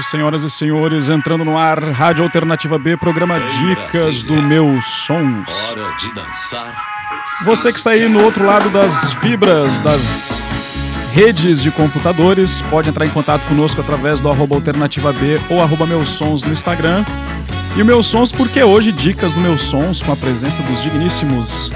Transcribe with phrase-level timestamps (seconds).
[0.00, 1.08] noite, senhoras e senhores.
[1.08, 5.48] Entrando no ar, Rádio Alternativa B, programa Dicas do Meus Sons.
[5.70, 6.74] Hora de dançar.
[7.44, 10.42] Você que está aí no outro lado das fibras, das
[11.12, 15.86] redes de computadores, pode entrar em contato conosco através do arroba Alternativa B ou arroba
[15.86, 17.04] Meus Sons no Instagram.
[17.76, 21.72] E o Meus Sons, porque hoje Dicas do Meus Sons, com a presença dos digníssimos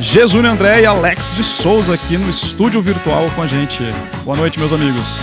[0.00, 3.82] Jesus André e Alex de Souza aqui no estúdio virtual com a gente.
[4.24, 5.22] Boa noite, meus amigos.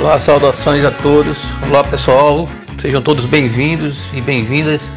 [0.00, 1.36] Olá, saudações a todos.
[1.68, 2.48] Olá, pessoal.
[2.80, 4.90] Sejam todos bem-vindos e bem-vindas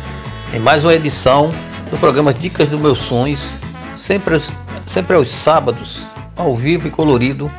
[0.53, 1.52] em mais uma edição
[1.91, 3.53] do programa Dicas dos Meus Sonhos,
[3.97, 4.42] sempre,
[4.88, 7.52] sempre aos sábados, ao vivo e colorido,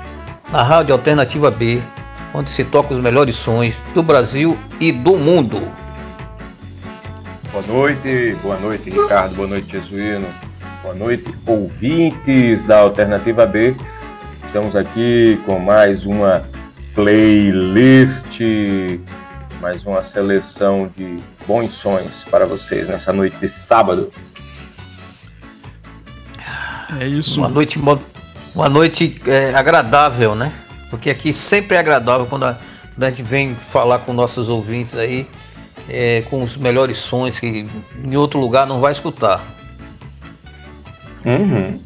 [0.51, 1.83] na Rádio Alternativa B,
[2.33, 5.61] onde se toca os melhores sons do Brasil e do mundo.
[7.53, 10.29] Boa noite, boa noite Ricardo, boa noite Jesuíno,
[10.83, 13.77] boa noite ouvintes da Alternativa B.
[14.47, 16.54] Estamos aqui com mais uma
[16.95, 18.41] playlist,
[19.61, 24.13] mais uma seleção de bons sonhos para vocês nessa noite de sábado.
[27.01, 27.41] É isso.
[27.41, 27.81] Uma noite,
[28.55, 30.53] uma noite é, agradável, né?
[30.89, 32.59] Porque aqui sempre é agradável quando a,
[32.95, 35.27] quando a gente vem falar com nossos ouvintes aí,
[35.89, 37.67] é, com os melhores sons que
[38.05, 39.43] em outro lugar não vai escutar.
[41.25, 41.81] Uhum.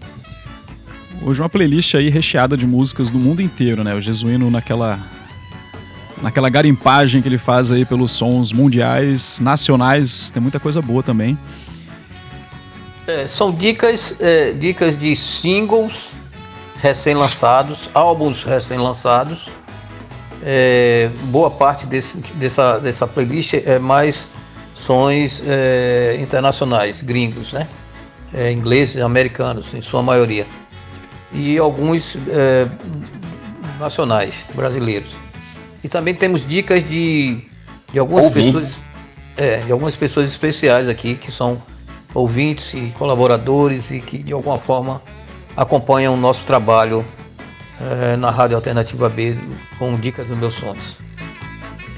[1.21, 3.95] Hoje uma playlist aí recheada de músicas do mundo inteiro, né?
[3.95, 4.99] O Jesuíno naquela
[6.23, 11.39] naquela garimpagem que ele faz aí pelos sons mundiais, nacionais, tem muita coisa boa também.
[13.07, 16.09] É, são dicas, é, dicas de singles
[16.81, 19.49] recém-lançados, álbuns recém-lançados.
[20.43, 24.27] É, boa parte desse, dessa, dessa playlist é mais
[24.75, 27.67] sons é, internacionais, gringos, né?
[28.33, 30.47] É, ingleses, americanos, em sua maioria.
[31.33, 32.67] E alguns é,
[33.79, 35.11] nacionais, brasileiros.
[35.83, 37.39] E também temos dicas de,
[37.93, 38.53] de algumas Ouvintes.
[38.53, 38.89] pessoas.
[39.37, 41.63] É, de algumas pessoas especiais aqui que são
[42.13, 45.01] ouvintes e colaboradores e que de alguma forma
[45.57, 47.05] acompanham o nosso trabalho
[47.81, 49.37] eh, na Rádio Alternativa B
[49.79, 50.99] com dicas dos meus sonhos.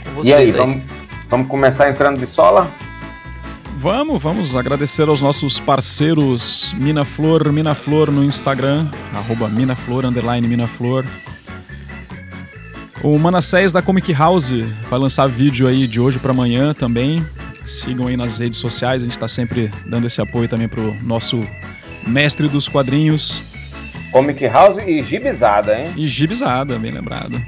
[0.05, 0.83] Com E vocês aí, vamos,
[1.31, 2.71] vamos começar entrando de sola?
[3.81, 11.03] Vamos, vamos agradecer aos nossos parceiros Minaflor, Minaflor no Instagram, arroba Minaflor, underline Minaflor.
[13.03, 14.53] O Manassés da Comic House
[14.91, 17.25] vai lançar vídeo aí de hoje para amanhã também.
[17.65, 21.43] Sigam aí nas redes sociais, a gente está sempre dando esse apoio também pro nosso
[22.07, 23.41] mestre dos quadrinhos
[24.13, 25.93] Comic House e Gibizada, hein?
[25.97, 27.41] e Gibizada, bem lembrado.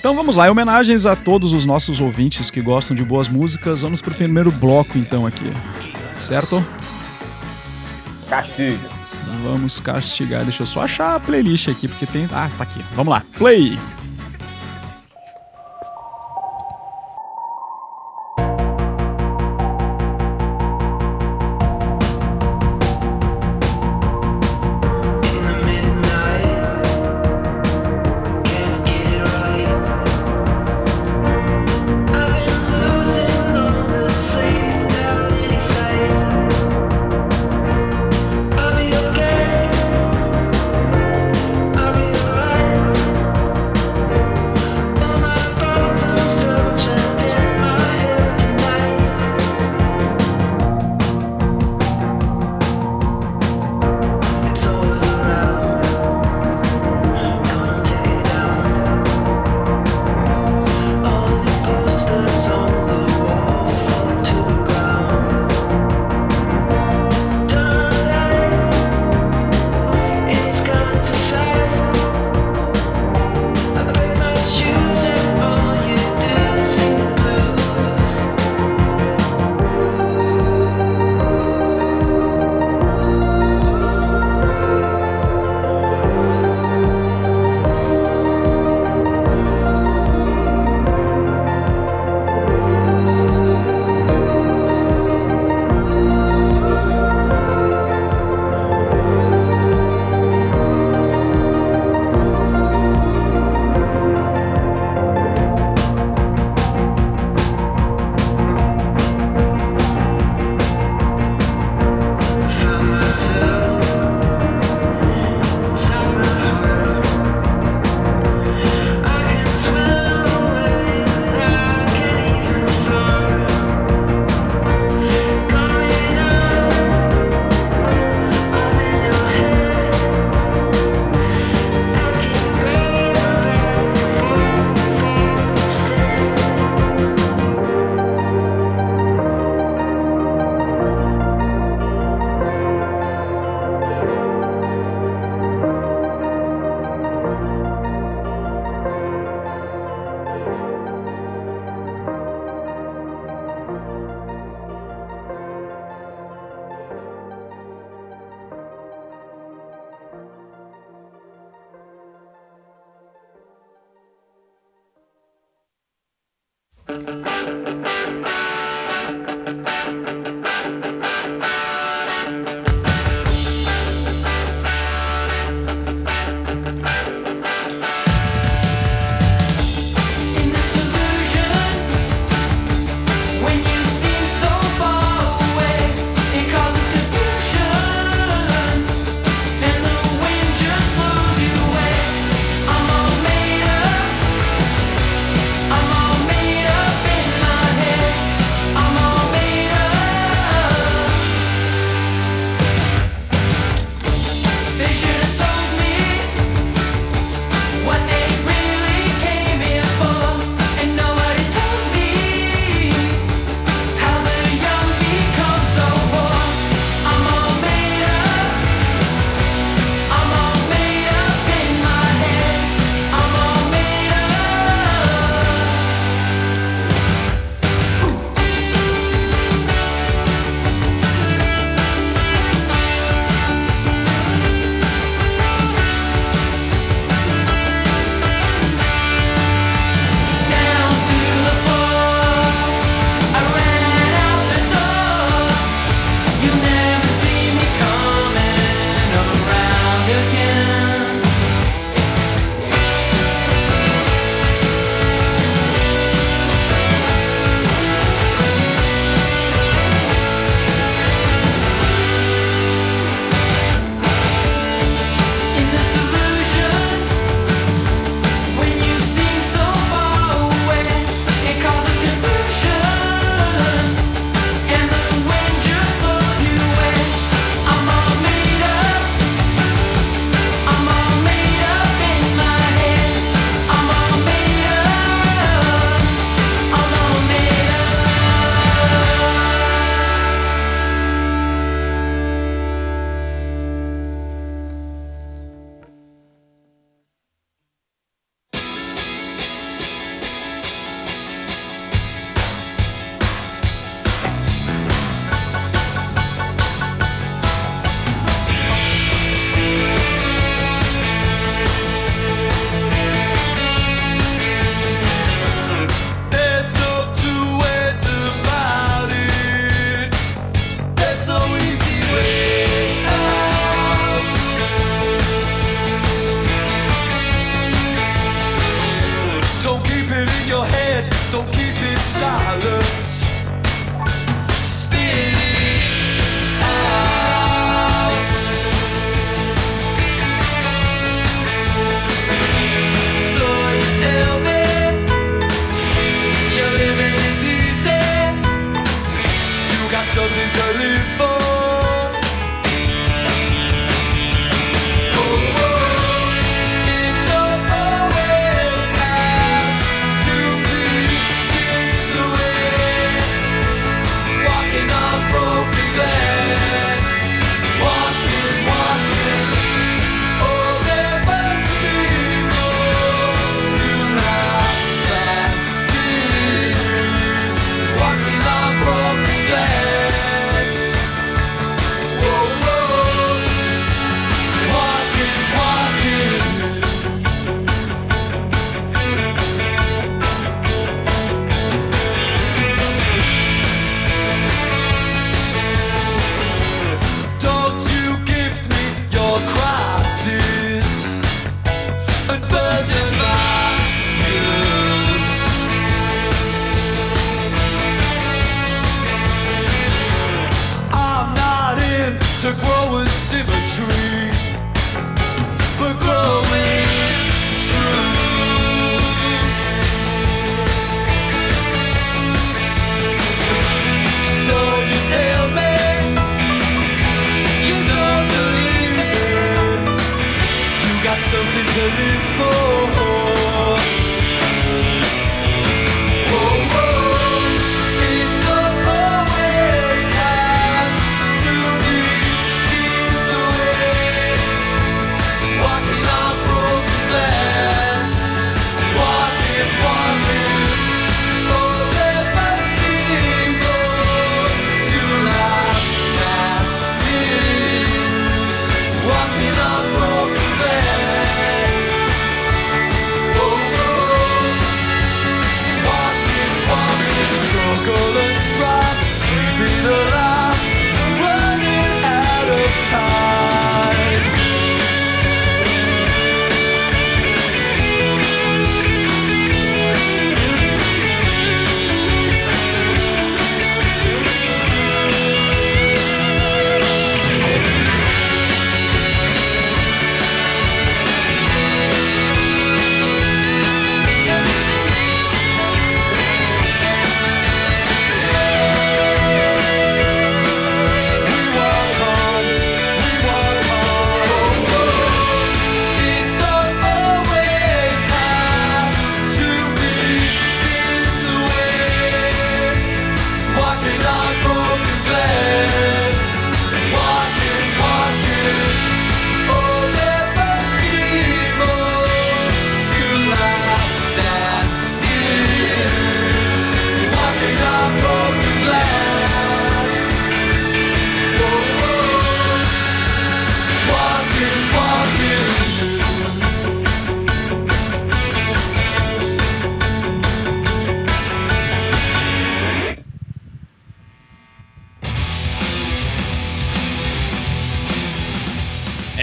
[0.00, 3.82] Então vamos lá, em homenagens a todos os nossos ouvintes que gostam de boas músicas,
[3.82, 5.52] vamos pro primeiro bloco então aqui.
[6.14, 6.64] Certo?
[8.26, 8.80] Castilho.
[9.44, 10.42] Vamos castigar.
[10.44, 12.26] Deixa eu só achar a playlist aqui, porque tem.
[12.32, 12.82] Ah, tá aqui.
[12.92, 13.22] Vamos lá.
[13.36, 13.78] Play!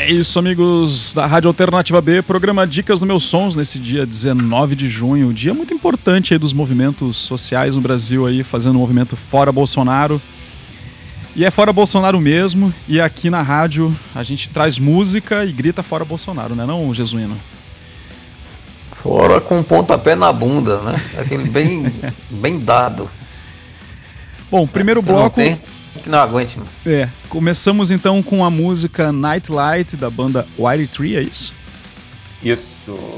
[0.08, 4.74] É isso, amigos da Rádio Alternativa B, programa Dicas do Meus Sons, nesse dia 19
[4.74, 9.18] de junho, dia muito importante aí dos movimentos sociais no Brasil aí, fazendo um movimento
[9.18, 10.22] fora Bolsonaro.
[11.36, 15.84] E é fora Bolsonaro mesmo, e aqui na rádio a gente traz música e grita
[15.84, 17.36] fora Bolsonaro, né não, Jesuíno?
[19.04, 21.02] Fora com um pontapé na bunda, né?
[21.18, 21.94] Aquele bem,
[22.32, 23.10] bem dado.
[24.50, 25.36] Bom, primeiro bloco...
[25.36, 25.60] tem,
[26.04, 26.58] que não aguente.
[26.58, 26.70] mano.
[26.86, 31.54] É, começamos então com a música Nightlight da banda Wiley Tree, é isso?
[32.44, 32.68] Isso.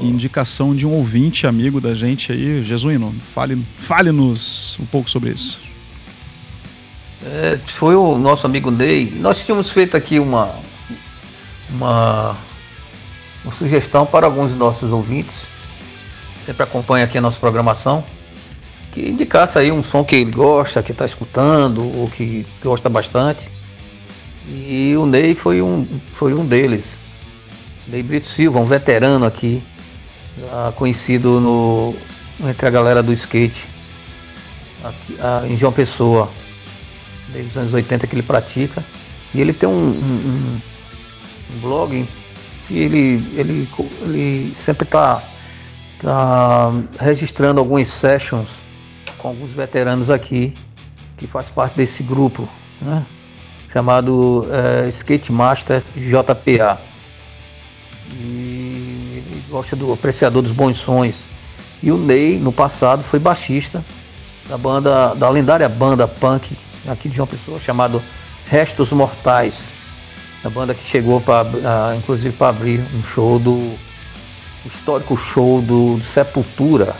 [0.02, 5.58] Indicação de um ouvinte amigo da gente aí, Jesuíno, fale- fale-nos um pouco sobre isso.
[7.24, 9.12] É, foi o nosso amigo Ney.
[9.20, 10.54] Nós tínhamos feito aqui uma,
[11.70, 12.36] uma,
[13.44, 15.34] uma sugestão para alguns dos nossos ouvintes.
[16.46, 18.02] Sempre acompanha aqui a nossa programação.
[18.92, 23.48] Que indicasse aí um som que ele gosta, que está escutando, ou que gosta bastante.
[24.48, 26.82] E o Ney foi um, foi um deles.
[27.86, 29.62] Ney Brito Silva, um veterano aqui,
[30.76, 31.94] conhecido no,
[32.48, 33.64] entre a galera do skate,
[34.82, 36.28] aqui, ah, em João Pessoa,
[37.28, 38.84] desde os anos 80 que ele pratica.
[39.32, 40.60] E ele tem um- um-
[41.54, 42.08] um blog
[42.66, 43.68] que ele, ele,
[44.02, 45.22] ele sempre está
[46.02, 48.48] tá registrando algumas sessions
[49.20, 50.54] com alguns veteranos aqui
[51.16, 52.48] que faz parte desse grupo,
[52.80, 53.04] né?
[53.72, 56.78] chamado eh, Skate Master JPA.
[58.12, 61.14] E ele gosta do apreciador dos bons sons.
[61.82, 63.84] E o Ney, no passado, foi baixista
[64.48, 66.56] da banda, da lendária banda punk
[66.88, 68.02] aqui de João Pessoa, chamado
[68.46, 69.54] Restos Mortais.
[70.42, 71.46] A banda que chegou para,
[71.96, 73.50] inclusive, para abrir um show do
[74.62, 76.94] o histórico show do, do Sepultura,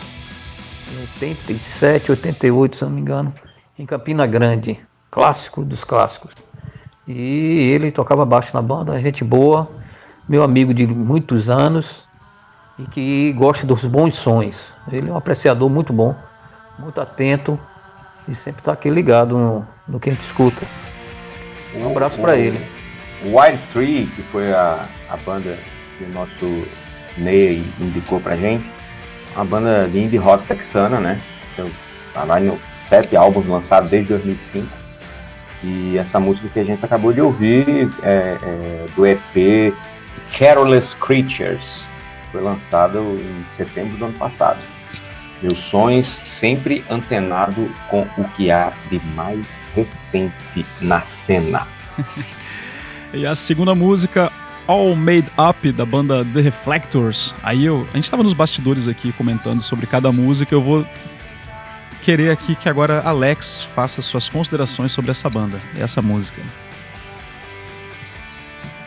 [0.91, 3.33] em 87, 88, se não me engano,
[3.79, 4.79] em Campina Grande,
[5.11, 6.35] clássico dos clássicos.
[7.07, 9.69] E ele tocava baixo na banda, gente boa,
[10.29, 12.07] meu amigo de muitos anos
[12.79, 14.73] e que gosta dos bons sons.
[14.91, 16.15] Ele é um apreciador muito bom,
[16.79, 17.59] muito atento
[18.29, 20.65] e sempre está aqui ligado no, no que a gente escuta.
[21.75, 22.59] Um abraço para ele.
[23.25, 25.59] Wild Tree, que foi a, a banda
[25.99, 26.67] que o nosso
[27.19, 28.65] Ney indicou pra gente,
[29.35, 31.21] uma banda de indie rock texana, né?
[31.53, 31.71] Então,
[32.13, 32.25] tá
[32.89, 34.67] sete álbuns lançados desde 2005.
[35.63, 39.75] E essa música que a gente acabou de ouvir é, é do EP
[40.37, 41.83] Careless Creatures,
[42.33, 44.59] foi lançado em setembro do ano passado.
[45.43, 51.67] Meus sonhos sempre antenado com o que há de mais recente na cena.
[53.13, 54.31] E a segunda música,
[54.67, 57.35] All Made Up, da banda The Reflectors.
[57.43, 60.55] Aí eu, a gente estava nos bastidores aqui comentando sobre cada música.
[60.55, 60.87] Eu vou
[62.03, 66.41] querer aqui que agora Alex faça suas considerações sobre essa banda essa música.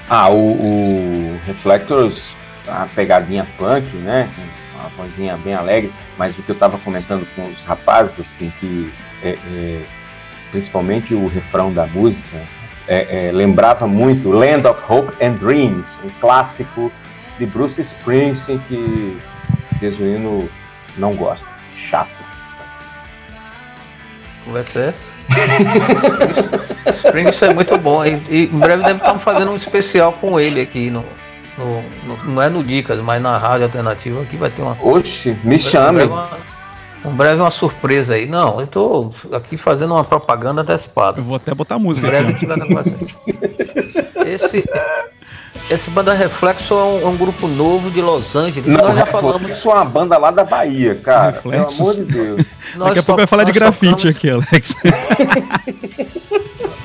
[0.09, 2.21] Ah, o, o Reflectors,
[2.67, 4.29] a pegadinha punk, né?
[4.75, 8.91] Uma vozinha bem alegre, mas o que eu estava comentando com os rapazes, assim, que
[9.23, 9.81] é, é,
[10.51, 12.41] principalmente o refrão da música
[12.87, 16.91] é, é, lembrava muito Land of Hope and Dreams, um clássico
[17.39, 19.17] de Bruce Springsteen que
[19.81, 20.49] Jesuíno
[20.97, 21.45] não gosta,
[21.89, 22.09] chato.
[24.45, 25.13] Conversa é essa?
[26.91, 28.03] Springsteen é muito bom.
[28.05, 31.03] E, e em breve deve estar fazendo um especial com ele aqui no,
[31.57, 34.77] no, no- não é no Dicas, mas na rádio alternativa aqui vai ter uma.
[34.81, 36.03] Oxe, me chame.
[36.03, 36.29] uma,
[37.05, 38.25] um breve uma surpresa aí.
[38.25, 41.19] Não, eu tô aqui fazendo uma propaganda antecipada.
[41.19, 42.47] Eu vou até botar música breve a aqui.
[44.25, 44.63] Esse,
[45.69, 48.65] esse Banda Reflexo é um, é um grupo novo de Los Angeles.
[48.65, 49.51] Não, nós já falamos.
[49.51, 51.31] Isso é uma banda lá da Bahia, cara.
[51.31, 51.77] Reflexos.
[51.77, 52.47] Pelo amor de Deus.
[52.75, 54.75] nós Daqui a pouco vai falar de grafite tocamos- aqui, Alex.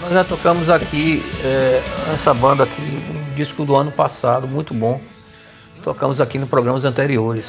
[0.00, 1.83] Nós já tocamos aqui é,
[2.14, 4.98] essa banda aqui, um disco do ano passado, muito bom.
[5.85, 7.44] Tocamos aqui nos programas anteriores.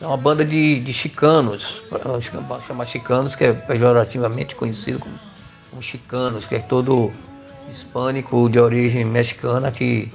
[0.00, 1.82] É uma banda de, de chicanos,
[2.66, 5.14] chamar chicanos, que é pejorativamente conhecido como,
[5.70, 7.10] como chicanos, que é todo
[7.70, 10.12] hispânico de origem mexicana que,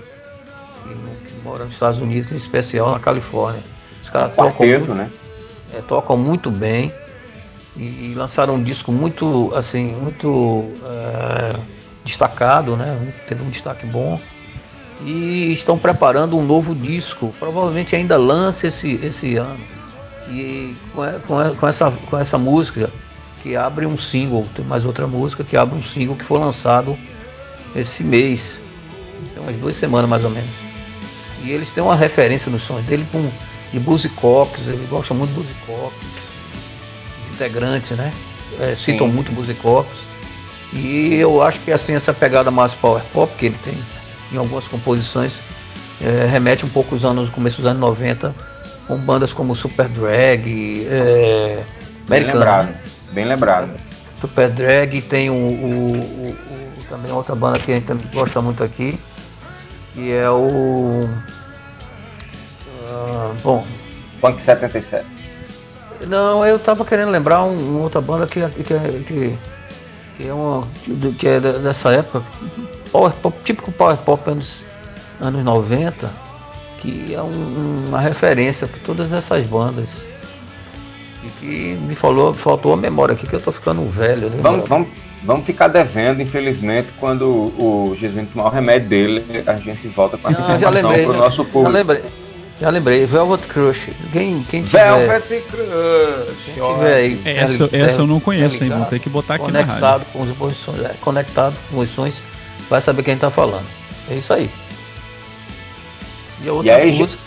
[0.83, 3.63] que, que mora nos Estados Unidos, em especial na Califórnia.
[4.03, 5.11] Os caras tocam Quarteto, muito, né?
[5.73, 6.91] é, tocam muito bem
[7.77, 11.55] e, e lançaram um disco muito assim muito é,
[12.03, 14.19] destacado né teve um destaque bom
[15.05, 19.59] e estão preparando um novo disco provavelmente ainda lance esse esse ano
[20.29, 22.89] e com, com, essa com essa música
[23.41, 26.97] que abre um single tem mais outra música que abre um single que foi lançado
[27.75, 28.57] esse mês
[29.33, 30.49] tem umas duas semanas mais ou menos
[31.43, 33.29] e eles têm uma referência nos sons dele com
[33.71, 35.95] de Buzicox, ele gosta muito de Buzicox,
[37.33, 38.11] integrantes, né?
[38.59, 39.13] É, citam Sim.
[39.13, 39.87] muito Buzicox.
[40.73, 43.73] E eu acho que assim, essa pegada mais power pop que ele tem
[44.31, 45.31] em algumas composições
[46.01, 48.33] é, remete um pouco aos anos, começo dos anos 90,
[48.87, 51.63] com bandas como Super Drag, é,
[52.07, 52.65] Bem lembrado.
[52.67, 52.75] né?
[53.11, 53.69] Bem lembrado.
[54.19, 56.35] Super Drag, tem o, o- o-
[56.89, 58.99] também outra banda que a gente gosta muito aqui,
[59.93, 61.07] que é o.
[62.87, 63.65] ah, bom,
[64.19, 65.05] Punk 77.
[66.07, 69.37] não, eu tava querendo lembrar um, uma outra banda que, que, que,
[70.17, 70.67] que é uma.
[71.17, 72.23] que- é dessa época,
[72.91, 74.63] power pop, típico power pop anos,
[75.19, 76.09] anos 90,
[76.79, 79.89] que é um- uma referência para todas essas bandas.
[81.23, 84.39] E que me falou, faltou a memória aqui que eu tô ficando velho, né?
[84.41, 84.87] Vamos, vamos,
[85.23, 90.27] vamos ficar devendo, infelizmente, quando o Jesuíno tomar o remédio dele, a gente volta com
[90.27, 91.05] a Não, já informação lembrei.
[91.05, 91.69] pro já- nosso já público.
[91.69, 92.01] lembrei.
[92.59, 93.89] Já lembrei, Velvet Crush.
[94.11, 96.35] Quem, quem tiver, Velvet Crush.
[96.45, 98.69] quem tiver aí, Essa, tá- essa eu não conheço, hein?
[98.69, 100.05] Vou ter que botar aqui na rádio.
[100.13, 102.13] com é, conectado com os sons,
[102.71, 103.67] vai saber quem tá falando.
[104.09, 104.49] É isso aí.
[106.41, 107.21] E a outra aí, música,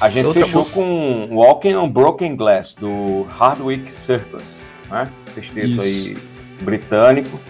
[0.00, 0.80] A gente Outra fechou música.
[0.80, 4.42] com Walking on Broken Glass, do Hardwick Circus,
[4.90, 5.08] né?
[5.34, 5.80] Sexteto Isso.
[5.80, 6.16] aí
[6.60, 7.40] britânico.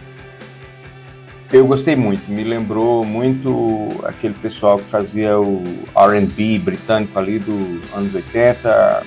[1.50, 5.64] Eu gostei muito, me lembrou muito aquele pessoal que fazia o
[5.96, 9.02] R&B britânico ali dos anos 80,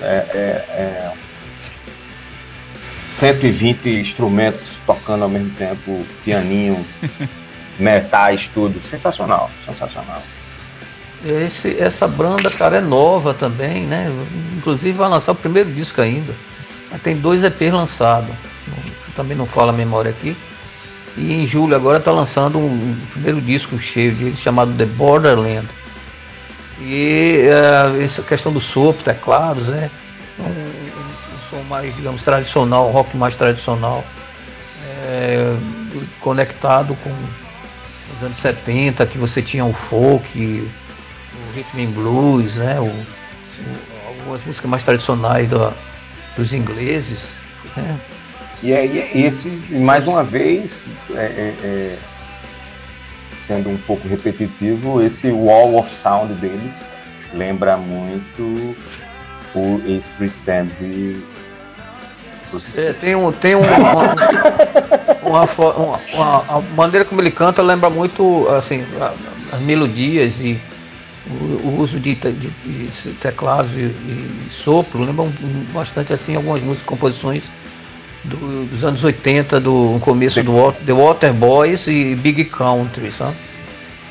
[0.00, 0.12] é, é,
[0.72, 1.12] é
[3.18, 6.82] 120 instrumentos tocando ao mesmo tempo, pianinho,
[7.80, 8.80] metais, tudo.
[8.88, 10.22] Sensacional, sensacional.
[11.24, 14.10] Esse, essa banda, cara, é nova também, né?
[14.56, 16.34] Inclusive vai lançar o primeiro disco ainda.
[16.90, 18.34] Mas tem dois EPs lançados.
[19.14, 20.36] Também não fala a memória aqui.
[21.16, 25.68] E em julho agora está lançando um, um primeiro disco cheio de chamado The Borderland.
[26.80, 29.90] E eh, essa questão do sopro, teclados, né?
[30.38, 34.04] Um, um- um som mais, digamos, tradicional, rock mais tradicional.
[35.04, 35.54] eh,
[36.20, 37.10] conectado com
[38.20, 42.78] os anos 70, que você tinha o folk, o rhythm and blues, né?
[42.78, 45.72] O, o- algumas músicas mais tradicionais da-
[46.36, 47.24] dos ingleses.
[47.76, 47.96] Né?
[48.62, 49.48] E aí, esse,
[49.82, 50.72] mais uma vez,
[51.14, 51.98] é, é, é,
[53.46, 56.74] sendo um pouco repetitivo, esse wall of sound deles
[57.34, 58.76] lembra muito
[59.54, 60.66] o Street Band
[62.76, 64.14] É, tem um, tem um, uma,
[65.22, 68.84] uma, uma- uma- a maneira como ele canta lembra muito assim
[69.52, 70.60] as melodias e
[71.28, 75.30] o, o uso de, de- de teclados e, e sopro lembram
[75.72, 77.44] bastante assim algumas músicas composições
[78.24, 83.34] do- dos anos 80 do começo do The Waterboys e Big Country sabe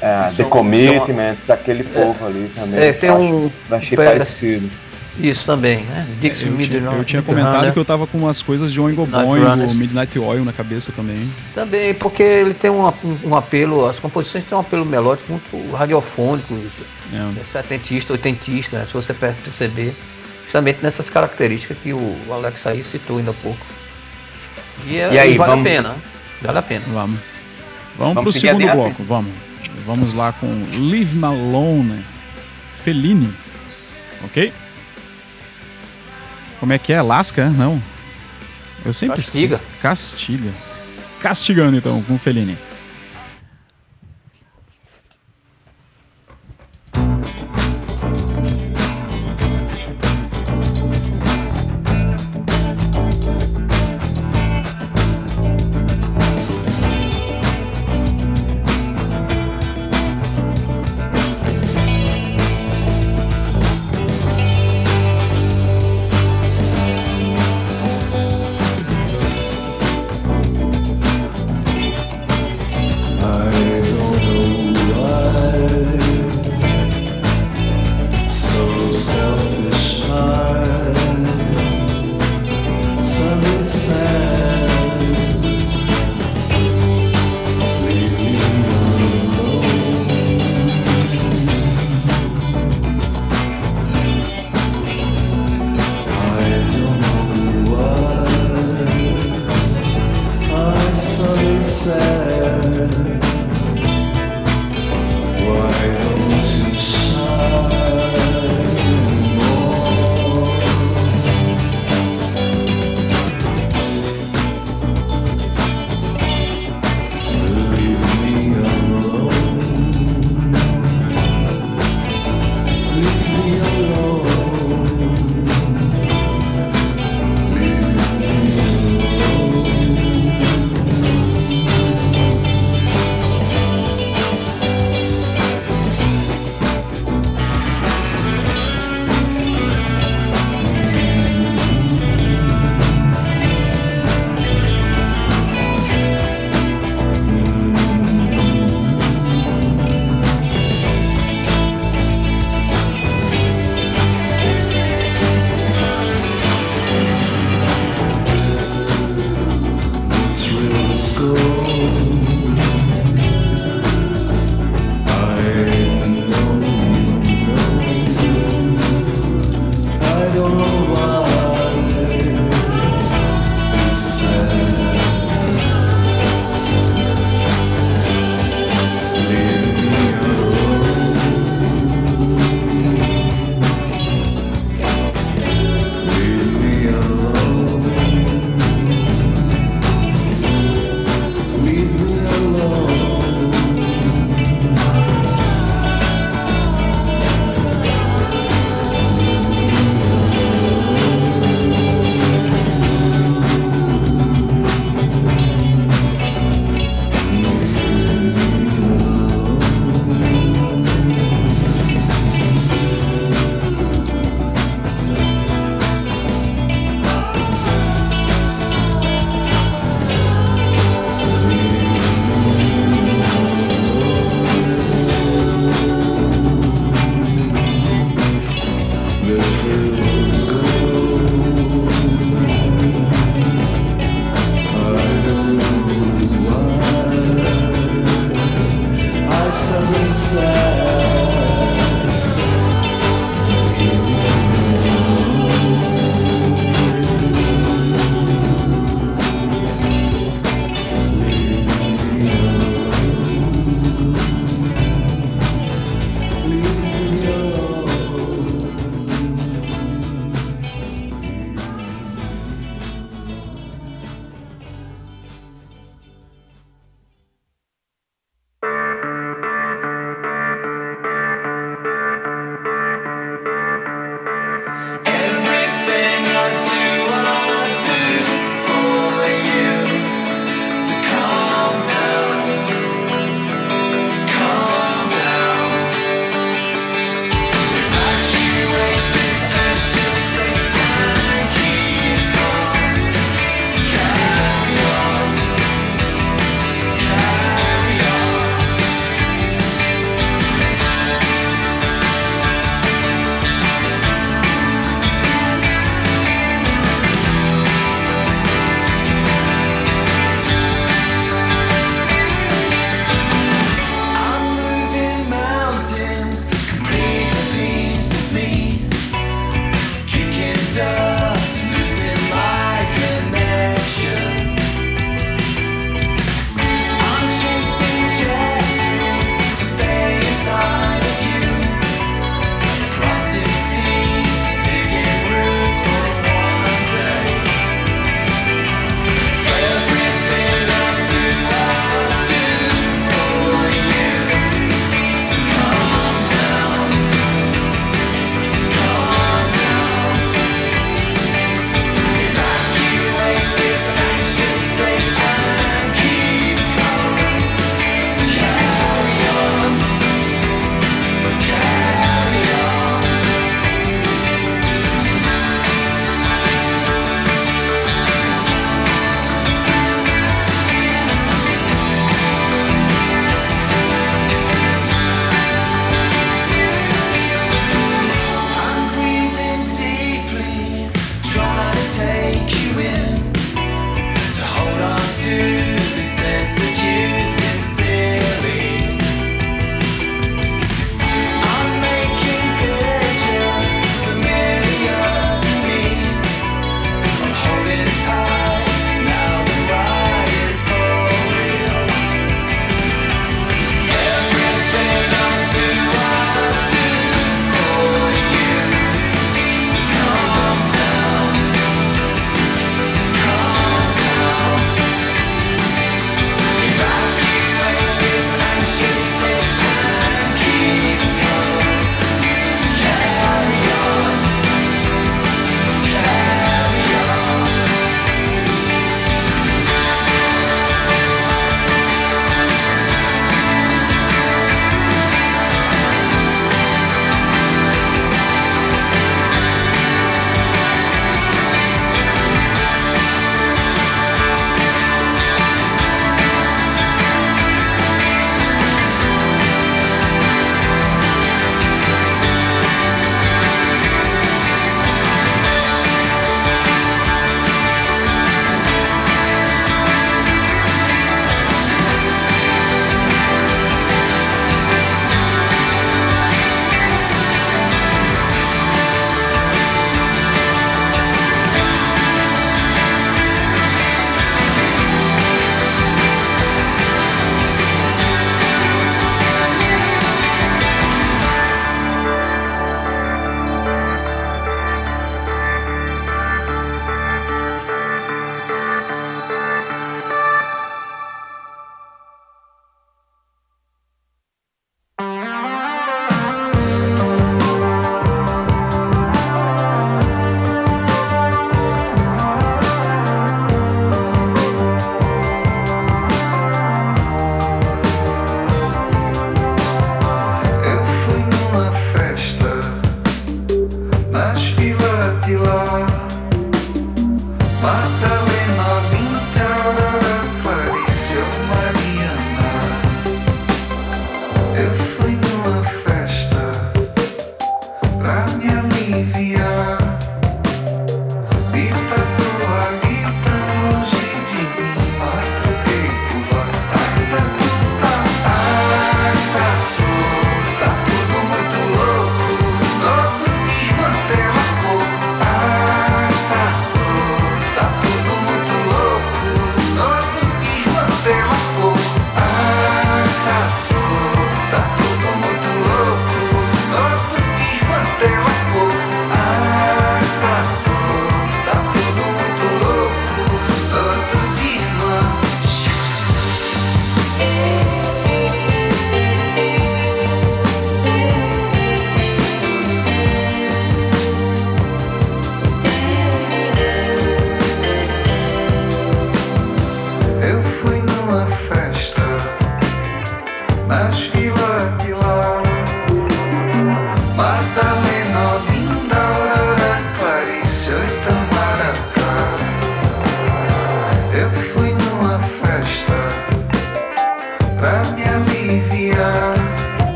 [0.00, 2.78] é, The São- Commitments, aquele povo ali também.
[2.80, 4.70] é, tem um Achei pega- parecido.
[5.18, 7.44] Isso também né Dixie Eu, tinha, Midnight eu tinha Runner.
[7.44, 9.74] comentado que eu tava com umas coisas de Oingo Boingo.
[9.74, 11.28] Midnight Oil na cabeça também.
[11.54, 12.90] Também, porque ele tem um,
[13.24, 16.54] um apelo, as composições têm um apelo melódico muito radiofônico,
[17.12, 17.40] É.
[17.40, 18.86] é setentista, oitentista, né?
[18.86, 19.94] se você per- perceber,
[20.44, 23.64] justamente nessas características que o Alex aí citou ainda há pouco.
[24.86, 25.94] E, é- E aí, e vale vamos- a pena, né?
[26.42, 26.82] vale a pena.
[26.88, 27.18] Vamos.
[27.98, 28.76] Vamos, Vamos pro segundo adiante?
[28.76, 29.32] bloco, vamos.
[29.86, 32.00] Vamos lá com Leave Me Alone,
[32.84, 33.32] Fellini.
[34.24, 34.52] Ok?
[36.60, 37.00] Como é que é?
[37.02, 37.48] Lasca?
[37.50, 37.82] Não.
[38.84, 39.56] Eu sempre Castiga.
[39.56, 39.80] esqueço.
[39.82, 40.50] Castiga.
[41.20, 42.56] Castigando então com Fellini.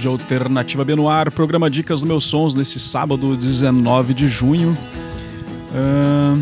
[0.00, 4.74] Rádio Alternativa B no ar, programa Dicas dos Meus Sons nesse sábado 19 de junho.
[5.74, 6.40] Ahn,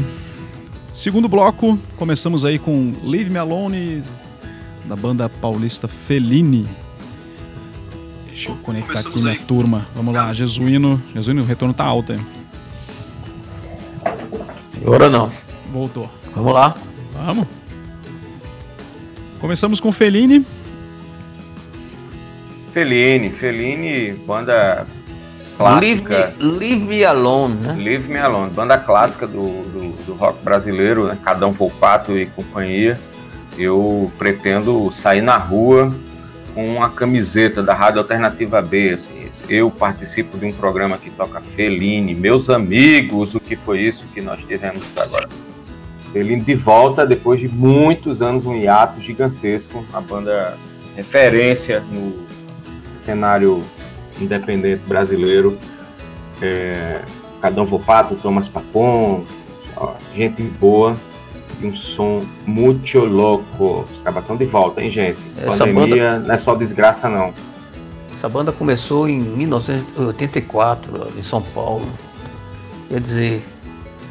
[0.93, 4.05] segundo bloco, começamos aí com Leave Me Alone,
[4.85, 6.69] da banda paulista Fellini.
[8.29, 9.45] Deixa eu conectar Começamos aqui minha aí.
[9.45, 9.89] turma.
[9.93, 11.03] Vamos lá, Jesuíno.
[11.13, 12.25] Jesuíno, o retorno tá alto, hein?
[14.81, 15.33] Agora não.
[15.73, 16.09] Voltou.
[16.33, 16.77] Vamos lá.
[17.13, 17.49] Vamos.
[19.41, 20.47] Começamos com Fellini.
[22.79, 24.87] Fellini, Fellini, banda
[25.81, 26.35] Leave clássica.
[26.39, 27.75] me, leave me alone, né?
[27.77, 31.19] Leave Me Alone, banda clássica do, do, do rock brasileiro, né?
[31.25, 32.97] Cadão Volpato e companhia.
[33.59, 35.93] Eu pretendo sair na rua
[36.55, 38.91] com uma camiseta da Rádio Alternativa B.
[38.91, 39.29] assim.
[39.49, 44.21] Eu participo de um programa que toca Fellini, meus amigos, o que foi isso que
[44.21, 45.29] nós tivemos agora?
[46.13, 50.57] Fellini de volta depois de muitos anos, um hiato gigantesco, a banda
[50.95, 52.28] referência no
[53.09, 53.65] cenário
[54.21, 55.57] independente brasileiro.
[56.43, 57.01] É,
[57.41, 59.25] Cadão Volpato, Thomas Papon,
[60.15, 60.95] gente boa
[61.61, 63.87] e um som muito louco.
[63.91, 65.19] Os caras estão de volta, hein, gente?
[65.39, 67.33] Essa Pandemia não é só desgraça, não.
[68.13, 71.87] Essa banda começou em 1984, em São Paulo.
[72.89, 73.47] Quer dizer,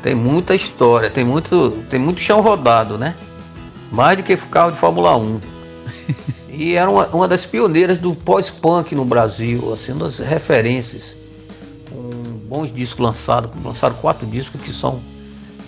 [0.01, 3.15] tem muita história, tem muito, tem muito chão rodado, né?
[3.91, 5.56] Mais do que carro de Fórmula 1.
[6.49, 11.15] E era uma, uma das pioneiras do pós-punk no Brasil, assim, uma das referências.
[11.89, 12.09] Com
[12.47, 14.99] bons discos lançados, lançaram quatro discos que são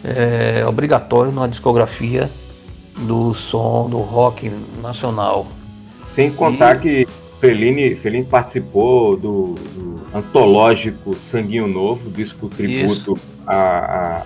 [0.03, 2.29] é, obrigatórios na discografia
[3.01, 5.45] do som do rock nacional.
[6.15, 7.07] Sem contar que
[7.39, 13.55] Fellini, Fellini participou do, do antológico Sanguinho Novo, disco tributo a,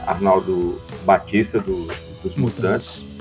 [0.07, 1.87] a Arnaldo Batista do,
[2.23, 3.01] dos Mutantes.
[3.01, 3.12] Mutantes.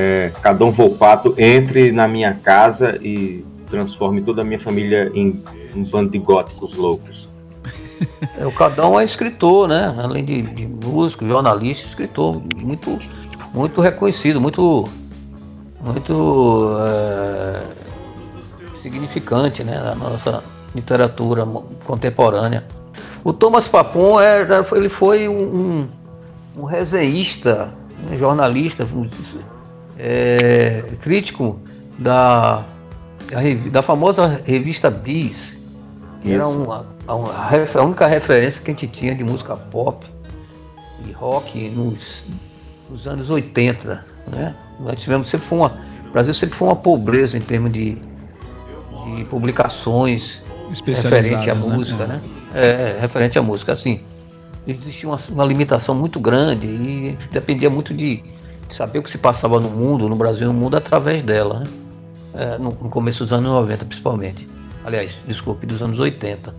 [0.00, 5.34] É, Cadão Volpato entre na minha casa e transforme toda a minha família em
[5.74, 7.26] um bando de góticos loucos.
[8.38, 9.92] É, o Cadão é escritor, né?
[9.98, 12.96] Além de, de músico, jornalista, escritor muito,
[13.52, 14.88] muito reconhecido, muito,
[15.80, 17.62] muito é,
[18.80, 19.80] significante, né?
[19.80, 20.44] Na nossa
[20.76, 21.44] literatura
[21.84, 22.64] contemporânea.
[23.24, 25.88] O Thomas Papon era, ele foi um, um,
[26.58, 27.74] um resenhista,
[28.08, 28.86] um jornalista,
[29.98, 31.58] é, crítico
[31.98, 32.64] da,
[33.70, 35.58] da, famosa revista Bis,
[36.22, 37.32] que era uma, uma
[37.74, 40.06] a única referência que a gente tinha de música pop
[41.06, 42.22] e rock nos,
[42.88, 44.04] nos anos 80.
[44.28, 44.54] Né?
[44.80, 45.88] Nós tivemos sempre foi uma.
[46.08, 50.40] O Brasil sempre foi uma pobreza em termos de, de publicações
[50.86, 51.66] referente à né?
[51.66, 52.20] música, né?
[52.54, 54.00] É, referente à música, assim.
[54.66, 58.22] Existia uma, uma limitação muito grande e dependia muito de,
[58.74, 61.66] saber o que se passava no mundo, no Brasil e no mundo, através dela, né?
[62.34, 64.48] É, no, no começo dos anos 90, principalmente.
[64.84, 66.54] Aliás, desculpe, dos anos 80.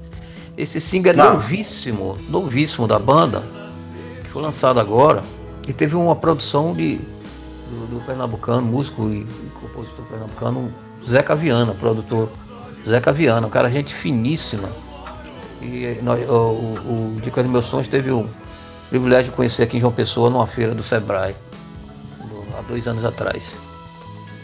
[0.58, 1.34] Esse single é Não.
[1.36, 3.44] novíssimo, novíssimo da banda,
[4.24, 5.24] que foi lançado agora,
[5.68, 6.98] e teve uma produção de,
[7.70, 10.74] do, do pernambucano, músico e, e compositor pernambucano,
[11.08, 12.30] Zeca Viana, produtor
[12.88, 14.70] Zeca Viana, um cara gente finíssima.
[15.62, 18.28] E nós, o, o, o Dica dos Meus Sonhos teve o
[18.90, 21.36] privilégio de conhecer aqui em João Pessoa numa feira do Sebrae,
[22.70, 23.56] dois anos atrás.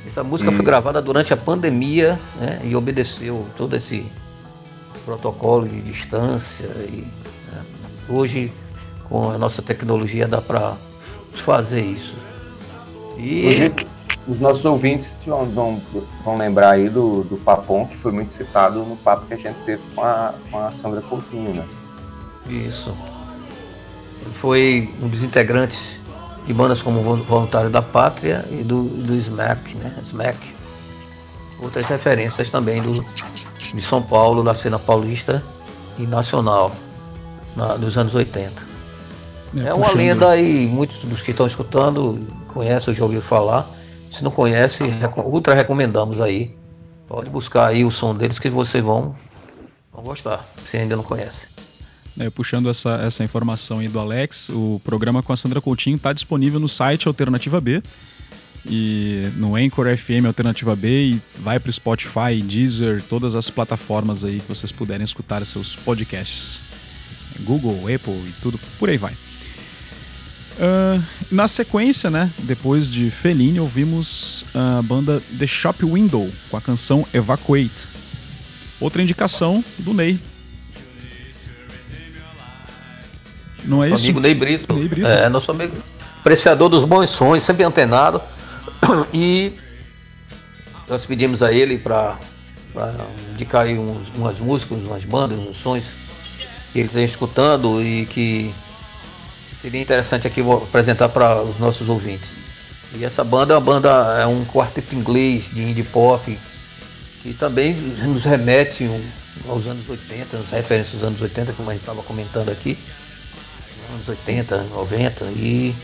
[0.06, 4.06] Essa música foi gravada durante a pandemia né, e obedeceu todo esse
[5.04, 6.66] protocolo de distância.
[6.66, 7.08] E,
[7.52, 7.62] né,
[8.10, 8.52] hoje,
[9.08, 10.76] com a nossa tecnologia, dá para
[11.34, 12.16] fazer isso.
[13.18, 13.72] E
[14.28, 15.82] os nossos ouvintes vão, vão,
[16.24, 19.58] vão lembrar aí do, do Papon, que foi muito citado no papo que a gente
[19.66, 21.66] teve com a, com a Sandra Coutinho, né?
[22.48, 22.96] Isso.
[24.22, 25.95] Ele foi um dos integrantes
[26.46, 29.96] de bandas como Vol- Voluntário da Pátria e do, do SMAC, né?
[30.04, 30.38] SMAC.
[31.62, 33.04] Outras referências também do,
[33.74, 35.44] de São Paulo, da cena paulista
[35.98, 36.72] e nacional,
[37.56, 38.62] na- dos anos 80.
[39.58, 42.20] É uma puxando- lenda aí, muitos dos que estão escutando
[42.54, 43.68] conhecem ou já ouviram falar.
[44.12, 44.84] Se não conhece,
[45.26, 46.56] ultra recomendamos aí.
[47.08, 49.16] Pode buscar aí o som deles que vocês vão,
[49.94, 51.55] vão gostar, se ainda não conhece.
[52.20, 56.14] É, puxando essa, essa informação aí do Alex, o programa com a Sandra Coutinho está
[56.14, 57.84] disponível no site Alternativa B
[58.66, 64.24] e no Anchor FM Alternativa B e vai para o Spotify, Deezer, todas as plataformas
[64.24, 66.62] aí que vocês puderem escutar seus podcasts.
[67.42, 69.14] Google, Apple e tudo, por aí vai.
[70.60, 71.02] Ah,
[71.32, 77.06] na sequência, né, depois de Fellini, ouvimos a banda The Shop Window com a canção
[77.14, 77.96] Evacuate.
[78.80, 80.20] Outra indicação do Ney.
[83.66, 84.12] Não é Nosso isso?
[84.12, 84.74] amigo Ney Brito.
[84.74, 85.08] Ney Brito.
[85.08, 85.76] É, nosso amigo
[86.20, 88.22] apreciador dos bons sonhos, sempre antenado.
[89.14, 89.54] E
[90.88, 92.18] nós pedimos a ele para
[93.32, 95.84] indicar aí uns, umas músicas, umas bandas, uns sons
[96.72, 98.54] que eles vêm escutando e que
[99.62, 102.30] seria interessante aqui apresentar para os nossos ouvintes.
[102.94, 103.90] E essa banda é uma banda,
[104.22, 106.38] é um quarteto inglês de indie pop,
[107.24, 108.90] que também nos remete
[109.48, 112.78] aos anos 80, as referências dos anos 80, como a gente estava comentando aqui.
[113.94, 115.76] Anos 80, 90 e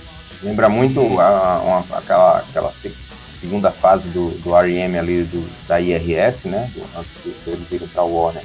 [0.44, 2.92] Lembra muito a- uma- aquela, aquela se-
[3.40, 4.98] segunda fase do, do R.E.M.
[4.98, 6.72] ali, do, da IRS, né?
[6.74, 8.42] Do, antes de- deles irem pra Warner.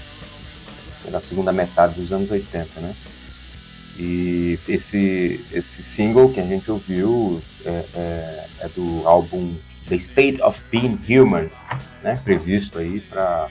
[1.02, 2.94] Pela segunda metade dos anos 80, né?
[3.98, 9.54] E esse, esse single que a gente ouviu é, é- é do álbum
[9.88, 11.48] The State of Being Human,
[12.02, 12.14] né?
[12.22, 13.48] Previsto aí pra.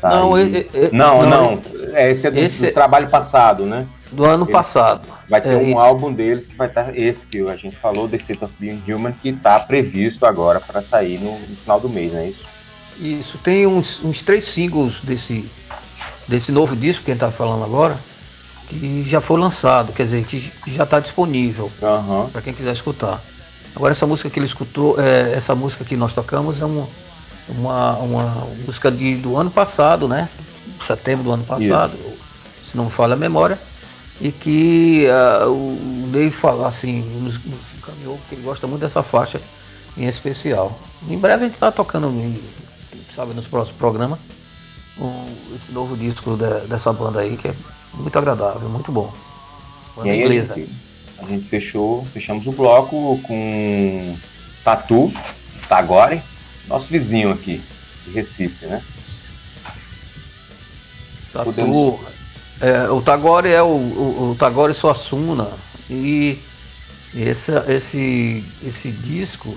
[0.00, 0.42] tá Não, é-
[0.72, 3.86] é- não, não, não, é, esse é do, esse- do trabalho passado, né?
[4.12, 5.02] Do ano Ele- passado.
[5.28, 5.78] Vai ter É, um isso.
[5.78, 9.12] álbum deles que vai estar esse que a gente falou, The State of Being Human,
[9.12, 12.44] que está previsto agora para sair no, no final do mês, não é isso?
[13.00, 15.48] Isso, tem uns, uns três singles desse,
[16.28, 17.98] desse novo disco que a gente tá falando agora,
[18.68, 22.28] que já foi lançado, quer dizer, que já está disponível Aham.
[22.30, 23.20] para quem quiser escutar.
[23.74, 26.86] Agora essa música que ele escutou, é, essa música que nós tocamos é uma,
[27.48, 30.28] uma, uma música de, do ano passado, né?
[30.86, 31.96] Setembro do ano passado,
[32.70, 33.58] se não me falha a memória,
[34.22, 39.02] e que ah, o Ney falou assim, nos, nos encaminhou, porque ele gosta muito dessa
[39.02, 39.40] faixa
[39.96, 40.78] em especial.
[41.08, 42.08] Em breve a gente está tocando,
[43.14, 44.18] sabe, nos próximos programas,
[44.96, 47.54] o- esse novo disco da- dessa banda aí, que é
[47.94, 49.12] muito agradável, muito bom.
[49.96, 50.54] Banda E aí a inglesa.
[50.54, 50.70] gente,
[51.18, 54.16] a gente fechou, fechamos o bloco com
[54.64, 55.12] Tatu,
[55.68, 56.22] Tagore,
[56.68, 57.60] nosso vizinho aqui,
[58.06, 58.82] de Recife, né?
[61.32, 62.00] Tatu, Podemos-
[62.62, 65.48] é, o Tagore é o, o, o Tagore Suassuna
[65.90, 66.38] e
[67.14, 69.54] esse, esse, esse disco,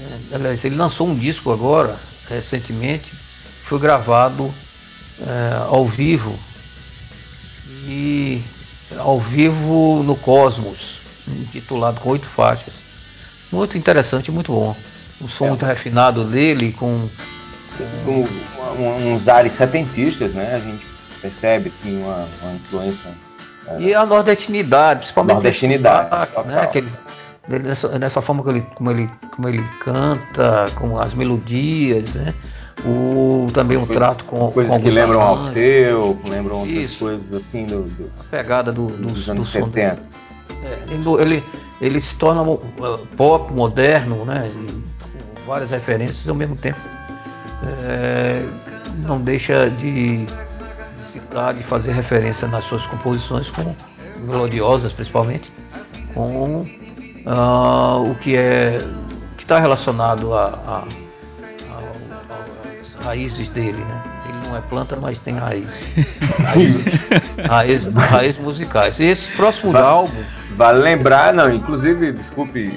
[0.00, 1.98] é, aliás, ele lançou um disco agora,
[2.28, 3.12] recentemente,
[3.64, 4.54] foi gravado
[5.20, 6.38] é, ao vivo
[7.86, 8.42] e
[8.96, 12.72] ao vivo no Cosmos, intitulado com oito faixas.
[13.52, 14.76] Muito interessante, muito bom.
[15.20, 17.08] Um som muito refinado dele, com
[18.04, 18.24] Com
[18.80, 20.54] um- uns ares setentistas, né?
[20.54, 20.84] A gente
[21.24, 23.10] percebe assim, uma, uma influência.
[23.78, 26.66] E a nordestinidade, principalmente Nordestinidade, sotaque, né?
[26.66, 26.92] Que ele,
[27.48, 32.34] ele- nessa, nessa forma que ele, como ele, como ele canta, com as melodias, né?
[32.84, 37.24] O, também um trato com, com Coisas que alguns lembram Alceu, que lembram outras coisas
[37.32, 39.96] assim do, do- a pegada do, do, dos do anos som dele.
[39.96, 40.02] 70.
[40.62, 41.44] É, ele,
[41.80, 42.58] ele, se torna uh,
[43.16, 44.50] pop moderno, né?
[45.36, 46.78] com várias referências ao mesmo tempo.
[47.88, 48.46] É,
[49.06, 50.26] não deixa de,
[51.56, 53.74] de fazer referência nas suas composições, com
[54.20, 55.52] melodiosas principalmente,
[56.14, 56.66] com
[57.26, 58.78] ah, o que é
[59.36, 60.84] que está relacionado a,
[62.80, 64.02] às raízes dele, né?
[64.28, 65.66] Ele não é planta, mas tem raiz.
[66.38, 66.84] Raiz,
[67.48, 69.00] raiz, raízes musicais.
[69.00, 70.24] E esse próximo Vai- álbum
[70.56, 72.72] Vale lembrar, não, inclusive, desculpe,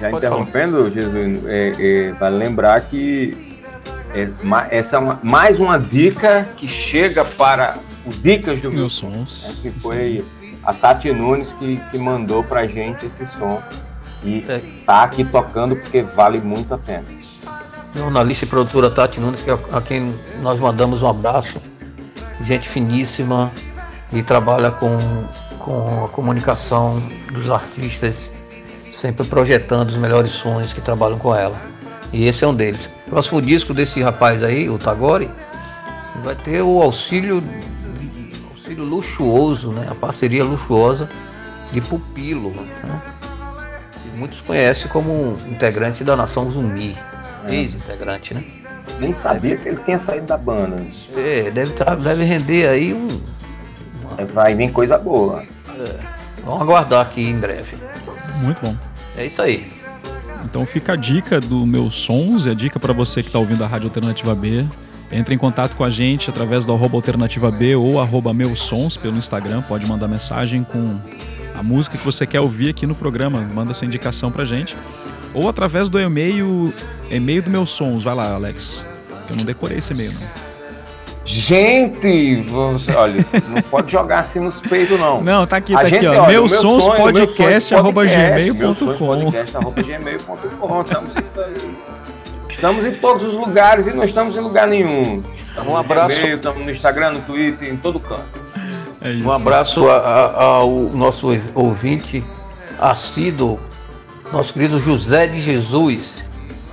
[0.00, 3.47] já interrompendo, Jesus, é, é, vale lembrar que
[4.70, 9.62] essa é uma- mais uma dica que chega para o Dicas do Meus Meu sons.
[9.64, 10.24] Né, que foi
[10.64, 13.62] a Tati Nunes que, que mandou pra gente esse som.
[14.24, 14.60] E É.
[14.84, 17.04] tá aqui tocando porque vale muito a pena.
[17.94, 21.60] jornalista e produtora Tati Nunes, que é a quem nós mandamos um abraço.
[22.40, 23.50] Gente finíssima
[24.12, 24.98] e trabalha com,
[25.58, 27.02] com a comunicação
[27.32, 28.28] dos artistas,
[28.92, 31.56] sempre projetando os melhores sonhos que trabalham com ela.
[32.12, 32.88] E esse é um deles.
[33.08, 35.30] Próximo disco desse rapaz aí, o Tagore,
[36.24, 37.42] vai ter o auxílio,
[38.50, 39.86] auxílio luxuoso, né?
[39.90, 41.08] A parceria luxuosa
[41.72, 43.02] de Pupilo, né?
[44.02, 46.96] que muitos conhecem como um integrante da nação Zumbi,
[47.48, 48.42] ex-integrante, né?
[48.98, 50.76] Nem sabia que ele tinha saído da banda.
[51.16, 53.08] É, deve, tá, deve render aí um.
[54.32, 55.44] Vai vir coisa boa.
[56.44, 57.76] Vamos aguardar aqui em breve.
[58.40, 58.74] Muito bom.
[59.16, 59.77] É isso aí.
[60.44, 63.62] Então fica a dica do Meus Sons, é a dica para você que está ouvindo
[63.64, 64.66] a Rádio Alternativa B.
[65.10, 68.96] Entre em contato com a gente através do arroba Alternativa B ou arroba Meus Sons
[68.96, 69.62] pelo Instagram.
[69.62, 70.98] Pode mandar mensagem com
[71.54, 73.40] a música que você quer ouvir aqui no programa.
[73.40, 74.76] Manda sua indicação pra gente.
[75.32, 76.72] Ou através do e-mail,
[77.10, 78.04] e-mail do Meus Sons.
[78.04, 78.86] Vai lá, Alex.
[79.30, 80.57] Eu não decorei esse e-mail, não.
[81.30, 85.20] Gente, você, olha, não pode jogar assim nos peitos, não.
[85.22, 86.22] Não, tá aqui, A tá gente, aqui, ó.
[86.22, 89.12] olha, Meus meu Sons sonho, podcast, arroba meu gmail.com.
[89.58, 90.80] arroba gmail.com.
[90.80, 91.12] Estamos,
[92.50, 95.22] estamos em todos os lugares e não estamos em lugar nenhum.
[95.50, 96.18] Estamos Um abraço.
[96.22, 98.24] No estamos no Instagram, no Twitter, em todo canto.
[99.02, 99.28] É isso.
[99.28, 102.24] Um abraço a- a- ao nosso ouvinte
[102.80, 103.60] assíduo,
[104.32, 106.26] nosso querido José de Jesus.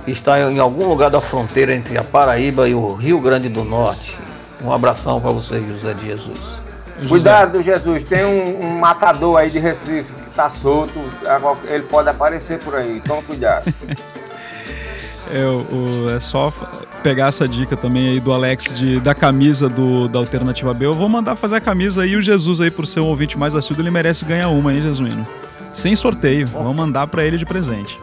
[0.06, 3.64] que está em algum lugar da fronteira entre a Paraíba e o Rio Grande do
[3.64, 4.16] Norte.
[4.62, 6.60] Um abração para você, José de Jesus.
[7.02, 10.98] José, Cuidado, Jesus, tem um, um matador aí de Recife que tá solto,
[11.68, 13.72] ele pode aparecer por aí, então cuidado.
[15.28, 16.52] É, o- é só
[17.02, 20.86] pegar essa dica também aí do Alex de, da camisa do, da Alternativa B.
[20.86, 22.14] Eu vou mandar fazer a camisa aí.
[22.14, 25.26] O Jesus aí, por ser um ouvinte mais assíduo, ele merece ganhar uma, hein, Jesuíno?
[25.72, 26.46] Sem sorteio.
[26.46, 27.98] Vamos mandar pra ele de presente.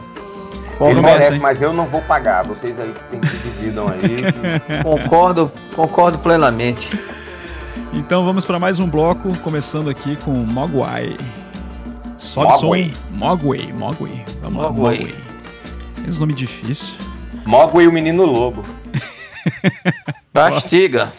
[0.80, 1.38] Ele merece, hein?
[1.40, 4.82] mas eu não vou pagar, vocês aí que tem que dividam aí.
[4.82, 6.98] Concordo, concordo plenamente.
[7.92, 11.16] Então vamos pra mais um bloco, começando aqui com Mogwai.
[12.18, 12.66] Sobe som.
[12.66, 12.92] Mogwai.
[13.10, 14.24] Mogwai, Mogwai.
[14.42, 14.98] Vamos lá, Mogwai.
[14.98, 15.14] Mogwai.
[16.08, 16.96] Esse nome difícil.
[17.46, 18.64] Mogwai e o menino lobo.
[20.32, 21.12] Castiga.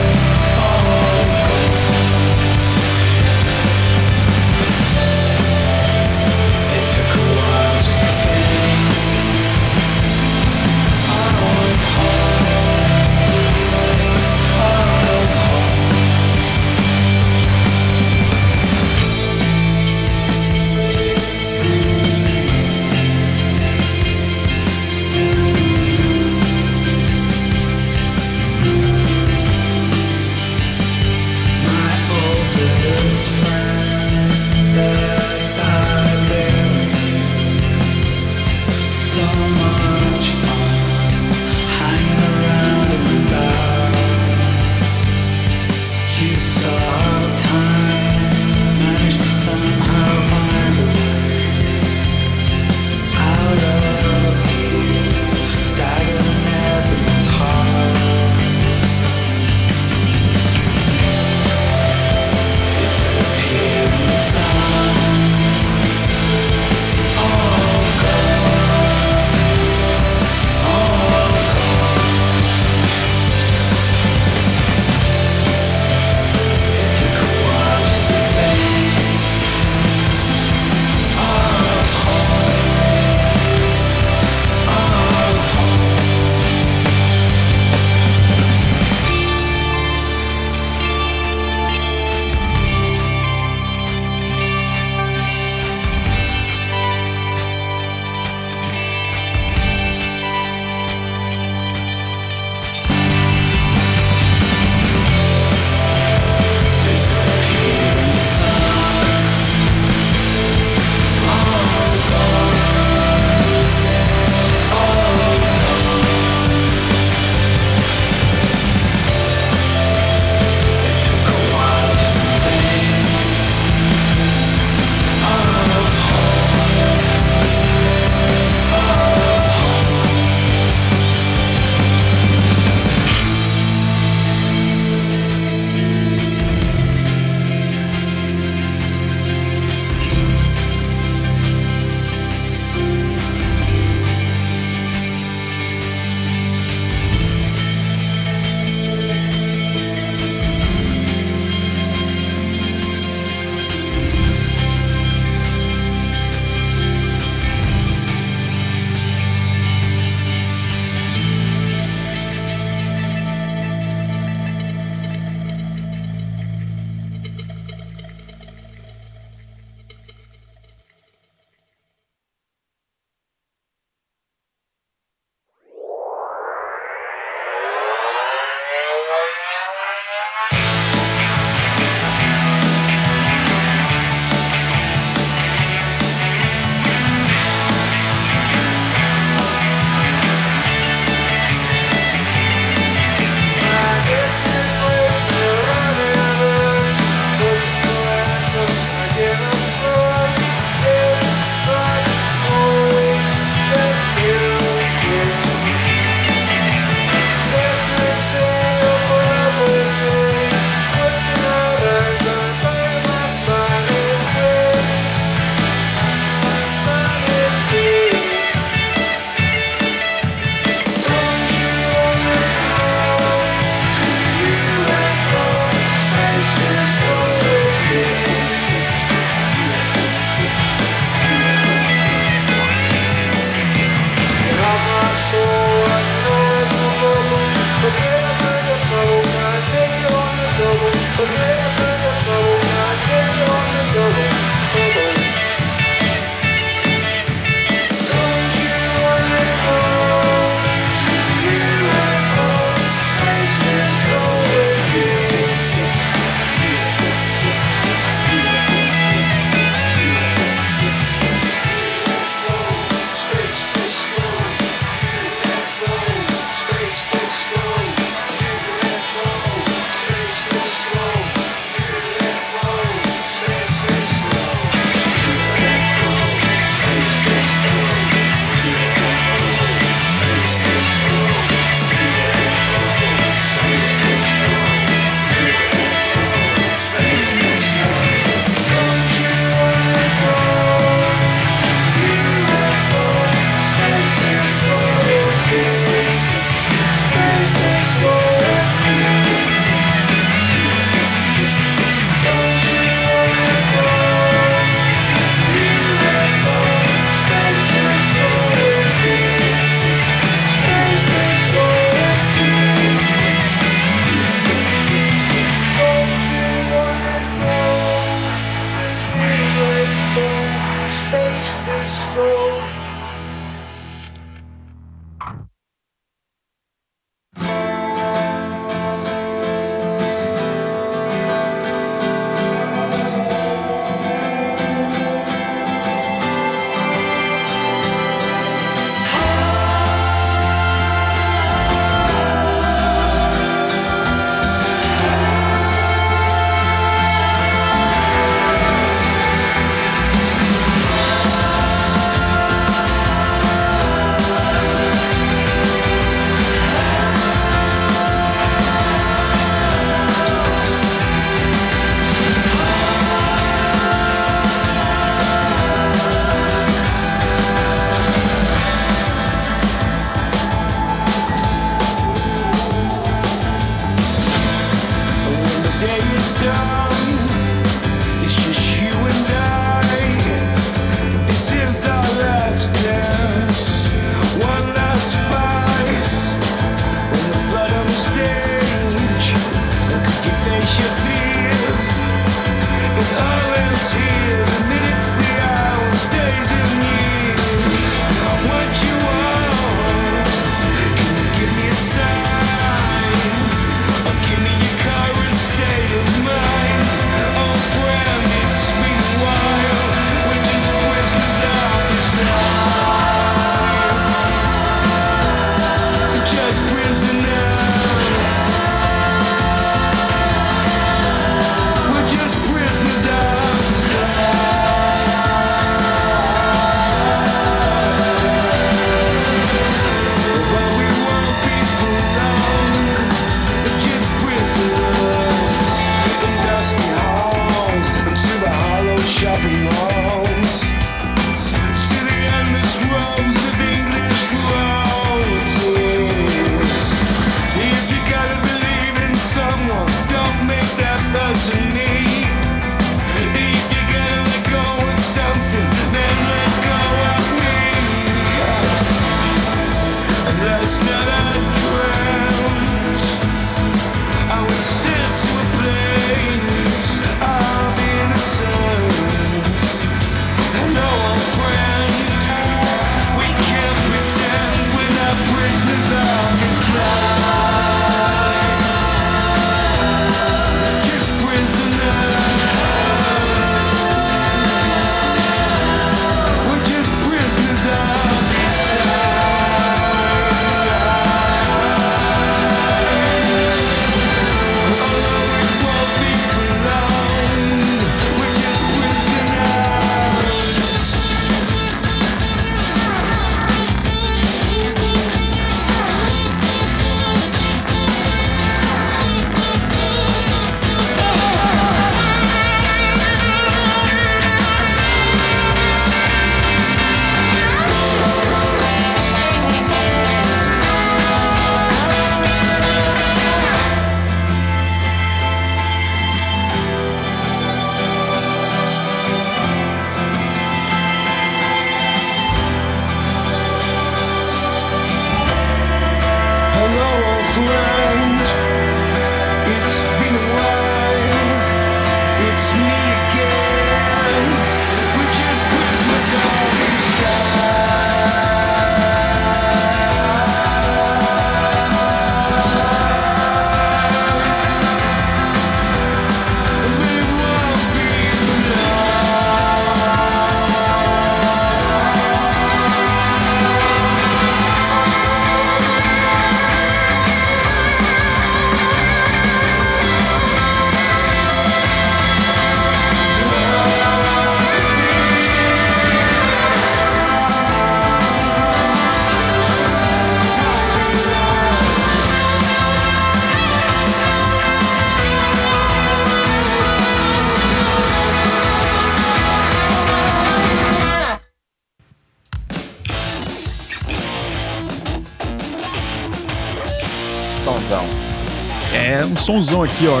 [599.28, 600.00] Sonzão aqui, ó.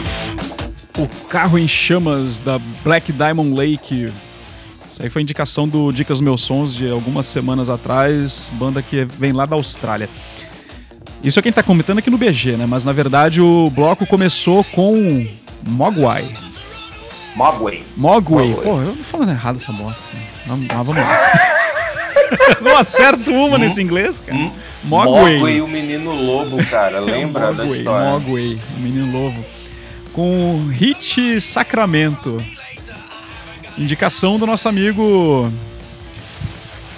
[0.98, 4.10] O carro em chamas da Black Diamond Lake.
[4.90, 9.32] Isso aí foi indicação do Dicas Meus Sons de algumas semanas atrás, banda que vem
[9.32, 10.08] lá da Austrália.
[11.22, 12.64] Isso é quem tá comentando aqui no BG, né?
[12.64, 15.26] Mas na verdade o bloco começou com
[15.62, 16.34] Mogwai.
[17.36, 17.82] Mogwai.
[17.98, 18.54] Mogwai.
[18.62, 20.04] Pô, eu tô falando errado essa bosta.
[20.46, 21.32] Mas, mas vamos lá.
[22.62, 24.50] Não acerto uma nesse inglês, cara.
[24.84, 25.34] Mogwai.
[25.34, 27.00] Mogwai, o menino lobo, cara.
[27.04, 28.10] Lembra da Mogwai, história?
[28.10, 29.44] Mogwai, o menino lobo.
[30.12, 32.42] Com Hit Sacramento.
[33.76, 35.52] Indicação do nosso amigo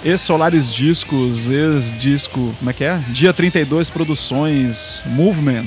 [0.03, 2.97] ex-Solares Discos, ex-disco, como é que é?
[3.09, 5.65] Dia 32 Produções, Movement.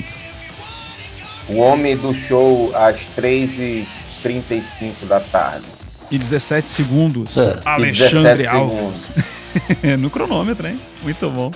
[1.47, 5.65] O homem do show às 3h35 da tarde.
[6.11, 9.11] E 17 segundos, É, Alexandre 17 Alves.
[9.99, 10.79] no cronômetro, hein?
[11.01, 11.51] Muito bom.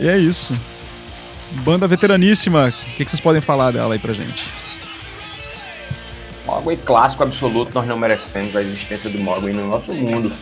[0.00, 0.54] E é isso.
[1.62, 2.68] Banda veteraníssima.
[2.68, 4.44] O que, que vocês podem falar dela aí pra gente?
[6.46, 10.32] Mogwai clássico absoluto, nós não merecemos a existência do Mogwai no nosso mundo.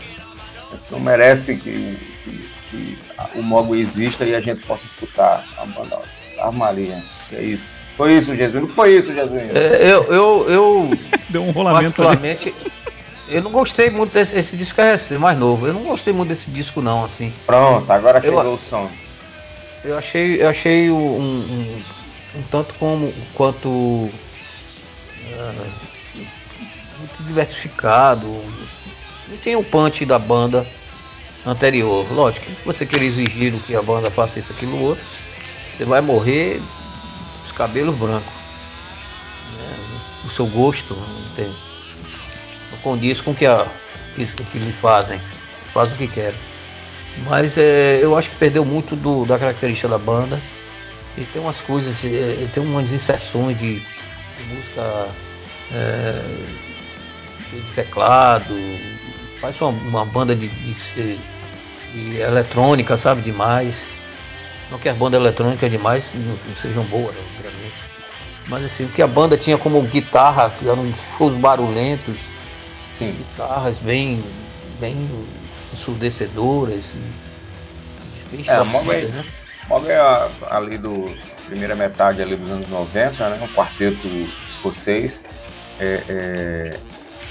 [0.70, 2.98] A gente não merece que, que- que
[3.36, 5.98] o Mogwai exista e a gente possa escutar a banda
[6.40, 7.02] Armaria.
[7.28, 7.62] Que é isso.
[7.96, 8.62] Foi isso, Jesus.
[8.62, 9.40] Não foi isso, Jesus.
[9.54, 10.98] É, eu, eu, eu
[11.28, 12.52] Deu um rolamento ali.
[13.28, 15.66] eu não gostei muito desse esse disco é mais novo.
[15.66, 17.32] Eu não gostei muito desse disco não, assim.
[17.46, 18.90] Pronto, agora Eu- chegou o som.
[19.84, 21.82] Eu achei, eu achei um, um,
[22.36, 24.10] um tanto como quanto
[25.38, 25.52] ah,
[26.98, 28.26] muito diversificado.
[29.28, 30.64] Não tem o punch da banda
[31.44, 32.06] anterior.
[32.12, 35.04] Lógico, se você querer exigir que a banda faça isso, aquilo, outro,
[35.76, 36.60] você vai morrer
[37.44, 38.32] os cabelos brancos.
[39.58, 40.00] né?
[40.24, 41.52] O seu gosto não, tem,
[42.82, 43.66] condiz com que, a,
[44.14, 45.20] que, que lhe fazem.
[45.72, 46.51] Faz o que querem.
[47.26, 50.40] Mas é, eu acho que perdeu muito do- da característica da banda.
[51.16, 55.08] E tem umas coisas, é, tem umas inserções de, de música
[55.74, 56.22] é,
[57.52, 58.54] de teclado.
[59.40, 61.18] Faz uma, uma banda de, de-
[61.92, 63.76] de eletrônica, sabe, demais.
[64.70, 67.74] Não que as bandas eletrônicas demais não, não sejam boas, obviamente.
[68.48, 72.16] Mas assim, o que a banda tinha como guitarra, que eram shows barulhentos,
[72.98, 73.12] Sim.
[73.12, 74.22] guitarras bem,
[74.80, 74.96] bem
[75.82, 76.84] ensurdecedoras,
[78.30, 79.24] bem É, a distorcidas, Mogwai- né?
[79.68, 81.04] Mogwai é ali do
[81.46, 83.38] primeira metade ali dos anos 90, né?
[83.42, 84.06] Um quarteto
[84.56, 85.20] escocês.
[85.80, 86.78] É, é,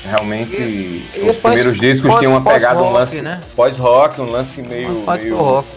[0.04, 3.42] realmente E- e os pós- primeiros discos pós- tinham uma pegada, um pós-rock, lance né?
[3.56, 5.68] pós-rock, um lance meio, parte meio rock.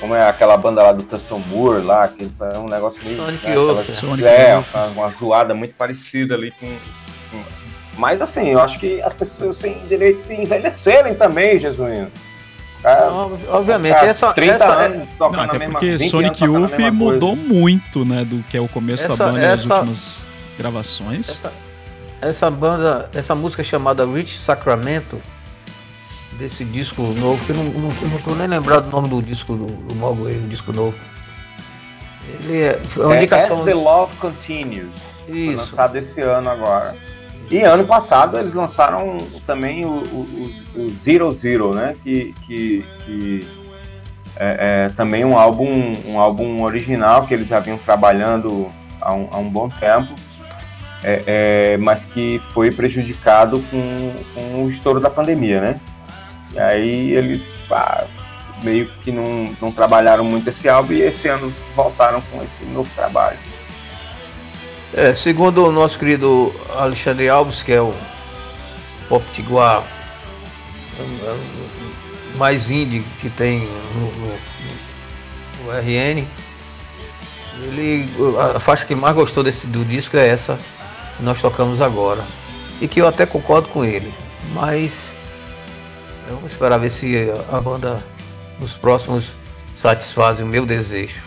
[0.00, 3.16] como é aquela banda lá do Tuston Moore lá, que é um negócio meio.
[3.16, 3.94] Sonic né, Youth, aquela- é.
[3.94, 6.66] Sonic é, uma, uma zoada muito parecida ali com.
[6.66, 7.63] com-
[7.96, 12.10] Mas assim, eu acho que as pessoas têm direito de envelhecerem também, Jesuíno.
[12.82, 15.86] Cara, Não, Obviamente, cara, essa, 30 essa, é- anos tocando Não, a até mesma porque
[15.92, 16.92] 20 anos Sonic Youth mesma coisa.
[16.92, 20.24] mudou muito, né, do que é o começo da Essa- banda nas essa- últimas
[20.58, 21.28] gravações.
[21.30, 21.52] essa,
[22.20, 25.18] essa banda, essa música chamada Rich Sacramento,
[26.32, 29.22] desse disco novo, que eu não, não, eu não tô nem lembrado do nome do
[29.22, 30.96] disco do, do Mogwai, o disco novo.
[32.42, 33.58] Ele é, é uma É, indicação.
[33.60, 34.88] As the Love Continues.
[35.26, 35.56] Foi Isso.
[35.56, 36.94] lançado esse ano agora.
[37.50, 39.16] E ano passado eles lançaram
[39.46, 41.94] também o, o, o- Zero Zero, né?
[42.02, 43.46] Que, que, que
[44.36, 48.70] é, é também um álbum, um álbum original que eles já vinham trabalhando
[49.00, 50.14] há um, há um bom tempo,
[51.04, 55.80] é, é, mas que foi prejudicado com, com o estouro da pandemia, né?
[56.52, 58.04] E aí eles pá,
[58.62, 62.88] meio que não, não trabalharam muito esse álbum e esse ano voltaram com esse novo
[62.96, 63.38] trabalho.
[64.96, 67.92] É, segundo o nosso querido Alexandre Alves, que é o
[69.08, 69.82] Pop é
[72.38, 73.60] mais indie que tem
[73.94, 74.38] no, no-
[75.64, 76.24] no RN,
[77.62, 78.08] ele,
[78.56, 80.58] a faixa que mais gostou desse, do disco é essa
[81.16, 82.24] que nós tocamos agora.
[82.80, 84.12] E que eu até concordo com ele.
[84.52, 84.92] Mas
[86.28, 88.04] vamos esperar ver se a banda
[88.60, 89.32] nos próximos
[89.76, 91.20] satisfaz o meu desejo.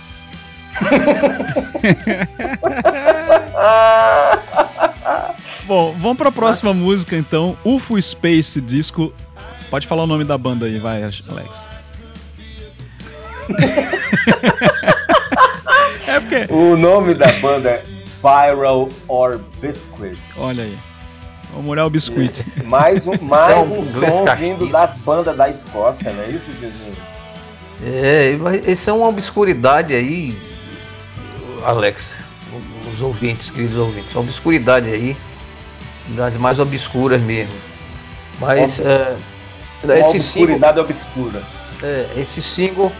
[5.65, 9.13] Bom, vamos pra próxima música então, UFO Space Disco.
[9.69, 11.67] Pode falar o nome da banda aí, vai, Alex.
[16.07, 17.83] é porque, O nome da banda é
[18.21, 20.17] Viral or Biscuit.
[20.37, 20.77] olha aí.
[21.51, 22.63] Vamos molhar o biscuit.
[22.65, 26.45] Mais um, mais é um um som vindo das bandas da Escócia, não é isso,
[26.59, 26.97] Jesus?
[27.83, 28.35] É,
[28.69, 30.35] isso é uma obscuridade aí,
[31.63, 32.13] Alex,
[32.93, 35.15] os ouvintes, queridos ouvintes, uma obscuridade aí,
[36.09, 37.53] das mais obscuras mesmo.
[38.39, 39.15] Mas é,
[39.83, 41.43] Uma esse, single, obscuridade obscura.
[41.83, 42.91] é, esse single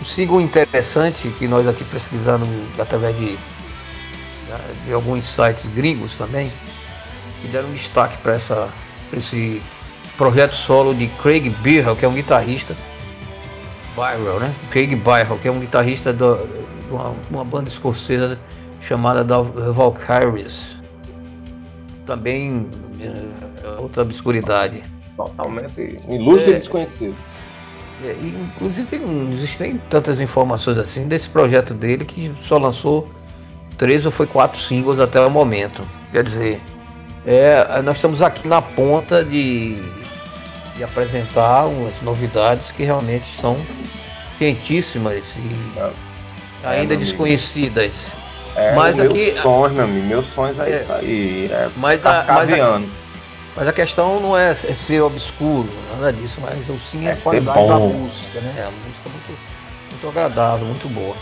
[0.00, 2.46] um single interessante que nós aqui pesquisando
[2.78, 3.36] através de,
[4.84, 6.52] de alguns sites gringos também,
[7.40, 8.68] que deram destaque para essa
[9.08, 9.62] pra esse
[10.18, 12.76] projeto solo de Craig Birrell, que é um guitarrista.
[13.94, 14.52] Byrell, né?
[14.70, 18.38] Craig Byrrell, que é um guitarrista do- uma, uma banda escocesa
[18.80, 20.76] chamada da Valkyries.
[22.04, 22.68] Também
[23.00, 24.82] é, outra obscuridade.
[25.16, 26.56] Totalmente ilustre É.
[26.56, 27.16] e desconhecido.
[28.04, 33.08] É, inclusive não existem tantas informações assim desse projeto dele que só lançou
[33.78, 35.82] três ou foi quatro singles até o momento.
[36.12, 36.60] Quer dizer,
[37.26, 39.76] é, nós estamos aqui na ponta de,
[40.76, 43.56] de apresentar umas novidades que realmente estão
[44.38, 45.90] quentíssimas e É,
[46.62, 46.96] ainda meu amigo.
[46.96, 47.92] desconhecidas.
[48.54, 50.82] É, Mas meus aqui- sonhos, meu amigo, meus sonhos é, É.
[50.82, 51.48] isso aí.
[51.52, 52.88] É Mas a- cascaviano.
[53.54, 57.16] Mas a questão não é ser obscuro, nada disso, mas o sim é É a
[57.16, 58.50] qualidade da música, né?
[58.66, 59.38] A música é muito,
[59.90, 61.16] muito agradável, muito boa.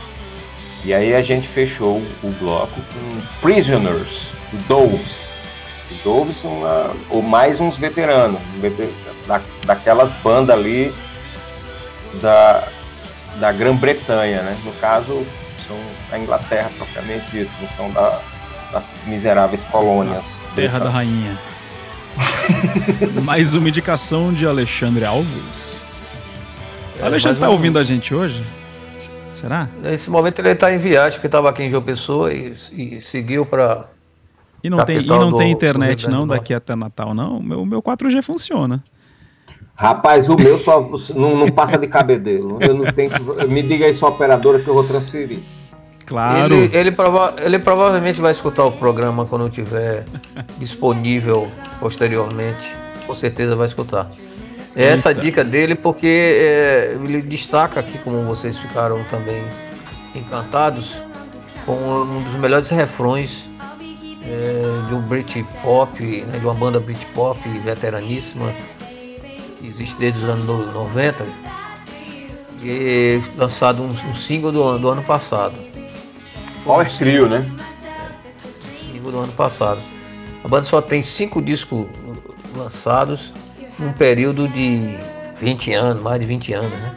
[0.85, 4.09] E aí a gente fechou o bloco com Prisoners,
[4.53, 5.25] do Doves.
[6.03, 8.93] Doves são uma- ou mais uns veteranos, vete-
[9.29, 10.93] da, daquelas bandas ali
[12.21, 12.67] da,
[13.41, 14.57] da Grã-Bretanha, né?
[14.65, 15.27] No caso,
[15.67, 15.77] são
[16.11, 18.21] da Inglaterra propriamente dito, não são da,
[18.73, 20.25] das miseráveis colônias.
[20.55, 21.37] Terra da Rainha.
[23.23, 25.83] Mais uma indicação de Alexandre Alves.
[27.01, 28.45] O Alexandre tá um- ouvindo a gente hoje?
[29.33, 29.69] Será?
[29.83, 33.45] Nesse momento ele está em viagem, porque estava aqui em João Pessoa e, e seguiu
[33.45, 33.87] para.
[34.63, 37.39] E não, tem, e não do- tem internet não daqui até Natal, não?
[37.39, 38.83] O meu, o meu 4G funciona.
[39.77, 40.81] Rapaz, o meu só
[41.15, 42.59] não, não passa de cabedelo.
[42.61, 43.11] Eu não tenho.
[43.49, 45.41] Me diga aí sua operadora que eu vou transferir.
[46.07, 46.55] Claro.
[46.55, 50.05] Ele, ele, prova- ele provavelmente vai escutar o programa quando tiver
[50.59, 51.49] disponível
[51.81, 52.75] posteriormente.
[53.07, 54.11] Com certeza vai escutar.
[54.77, 55.21] É essa Eita.
[55.21, 59.43] dica dele porque é, ele destaca aqui, como vocês ficaram também
[60.15, 61.01] encantados,
[61.65, 63.49] com um dos melhores refrões
[64.23, 68.53] é, de um Britpop, né, de uma banda Britpop veteraníssima,
[69.65, 71.25] que existe desde os anos no- 90,
[72.63, 75.55] e lançado um, um single do, ano- do ano passado.
[76.65, 77.51] Power Trio, né?
[78.93, 79.81] Single do ano passado.
[80.43, 81.87] A banda só tem cinco discos
[82.57, 83.33] lançados
[83.79, 84.97] num período de
[85.41, 86.93] 20 anos, mais de 20 anos, né?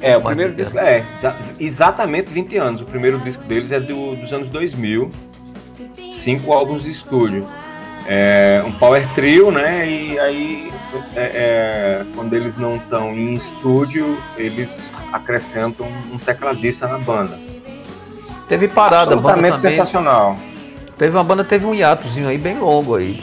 [0.00, 2.82] É, o Mais primeiro disco é exa- exatamente 20 anos.
[2.82, 5.10] O primeiro disco deles é do- dos anos 2000,
[6.22, 7.46] cinco álbuns de estúdio.
[8.08, 9.88] É um power trio, né?
[9.88, 10.72] E aí,
[11.14, 14.68] é, é, quando eles não estão em estúdio, eles
[15.12, 17.38] acrescentam um tecladista na banda.
[18.48, 19.58] Teve parada, a banda também.
[19.58, 20.36] sensacional.
[20.96, 23.20] Teve uma banda, teve um hiatozinho aí bem longo aí.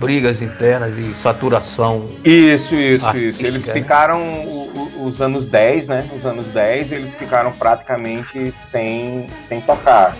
[0.00, 2.02] Brigas internas e saturação.
[2.24, 3.46] Isso, isso, isso.
[3.46, 3.72] Eles né?
[3.74, 6.08] ficaram o- o- os anos 10, né?
[6.18, 10.16] Os anos 10, eles ficaram praticamente sem, sem tocar.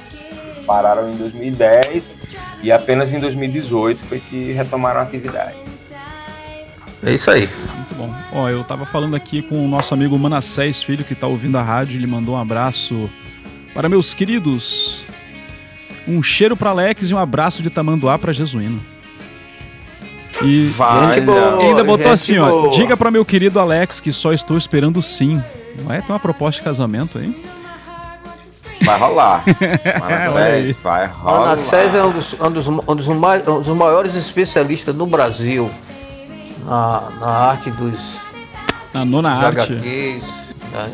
[0.66, 2.04] Pararam em 2010
[2.62, 5.56] e apenas em 2018 foi que retomaram a atividade.
[7.02, 7.48] É isso aí.
[7.76, 8.14] Muito bom.
[8.32, 11.62] Ó, eu tava falando aqui com o nosso amigo Manassés Filho, que tá ouvindo a
[11.62, 13.10] rádio, ele mandou um abraço
[13.74, 15.04] para meus queridos.
[16.08, 18.80] Um cheiro para Alex e um abraço de tamanduá para Jesuíno.
[20.42, 21.62] E Vai, boa.
[21.62, 22.70] ainda botou gente assim, ó, boa.
[22.70, 25.42] diga para meu querido Alex que só estou esperando sim.
[25.82, 26.00] Não é?
[26.00, 27.34] Tem uma proposta de casamento aí?
[28.84, 29.44] Vai rolar.
[30.36, 30.76] Aí.
[30.82, 34.94] vai Ana César é um dos, um dos, um dos mais- um dos maiores especialistas
[34.94, 35.70] no Brasil
[36.64, 37.98] na, na arte dos
[38.92, 39.72] Na nona arte.
[39.72, 40.24] HQs.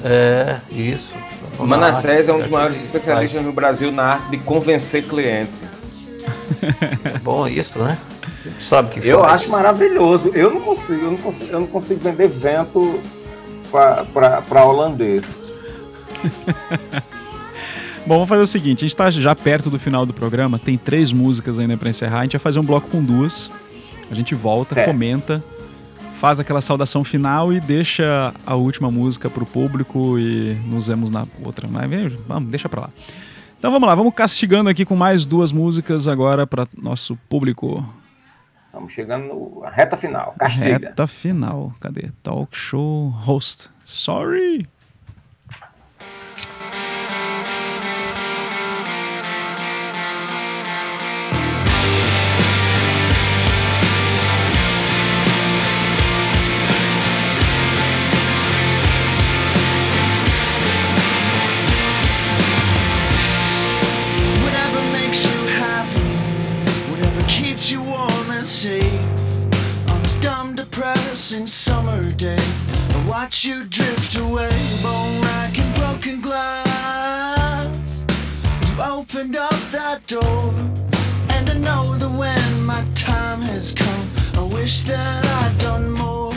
[0.04, 1.10] É, isso.
[1.58, 5.54] Manassés é um dos maiores especialistas no Brasil na arte de convencer clientes.
[7.04, 7.96] É bom isso, né?
[8.60, 9.32] Sabe o que Eu faz.
[9.42, 10.30] acho maravilhoso.
[10.34, 13.00] Eu não consigo, eu não consigo, eu não consigo vender vento
[13.70, 15.22] para holandês.
[18.06, 20.76] Bom, vamos fazer o seguinte: a gente tá já perto do final do programa, tem
[20.78, 22.20] três músicas ainda pra encerrar.
[22.20, 23.50] A gente vai fazer um bloco com duas.
[24.10, 24.86] A gente volta, Certo.
[24.88, 25.42] comenta,
[26.18, 31.26] faz aquela saudação final e deixa a última música pro público e nos vemos na
[31.44, 31.68] outra.
[31.68, 32.90] Mas veja, vamos, deixa pra lá.
[33.58, 37.86] Então vamos lá, vamos castigando aqui com mais duas músicas agora para nosso público.
[38.66, 40.34] Estamos chegando na reta final.
[40.38, 40.88] Castiga.
[40.88, 41.72] Reta final.
[41.78, 42.10] Cadê?
[42.22, 43.68] Talk show host.
[43.84, 44.66] Sorry.
[68.60, 72.36] safe on this dumb, depressing summer day.
[72.94, 74.50] I watch you drift away,
[74.82, 78.04] bone rack and broken glass.
[78.66, 80.52] You opened up that door,
[81.30, 86.29] and I know that when my time has come, I wish that I'd done more.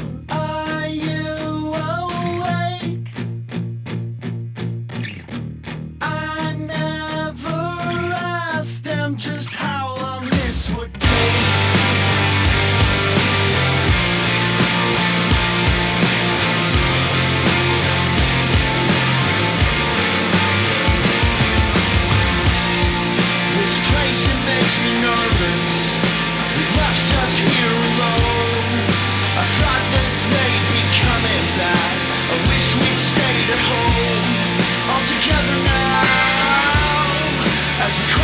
[37.86, 38.23] as you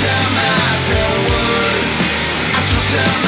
[0.00, 1.82] I at their word.
[2.54, 3.27] I took them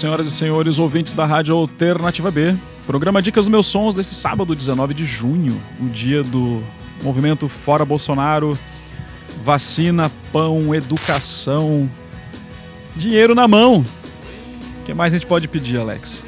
[0.00, 2.56] senhoras e senhores, ouvintes da Rádio Alternativa B.
[2.86, 6.62] Programa Dicas dos Meus Sons desse sábado, 19 de junho, o dia do
[7.02, 8.58] movimento Fora Bolsonaro,
[9.42, 11.88] vacina, pão, educação,
[12.96, 13.84] dinheiro na mão.
[14.80, 16.24] O que mais a gente pode pedir, Alex?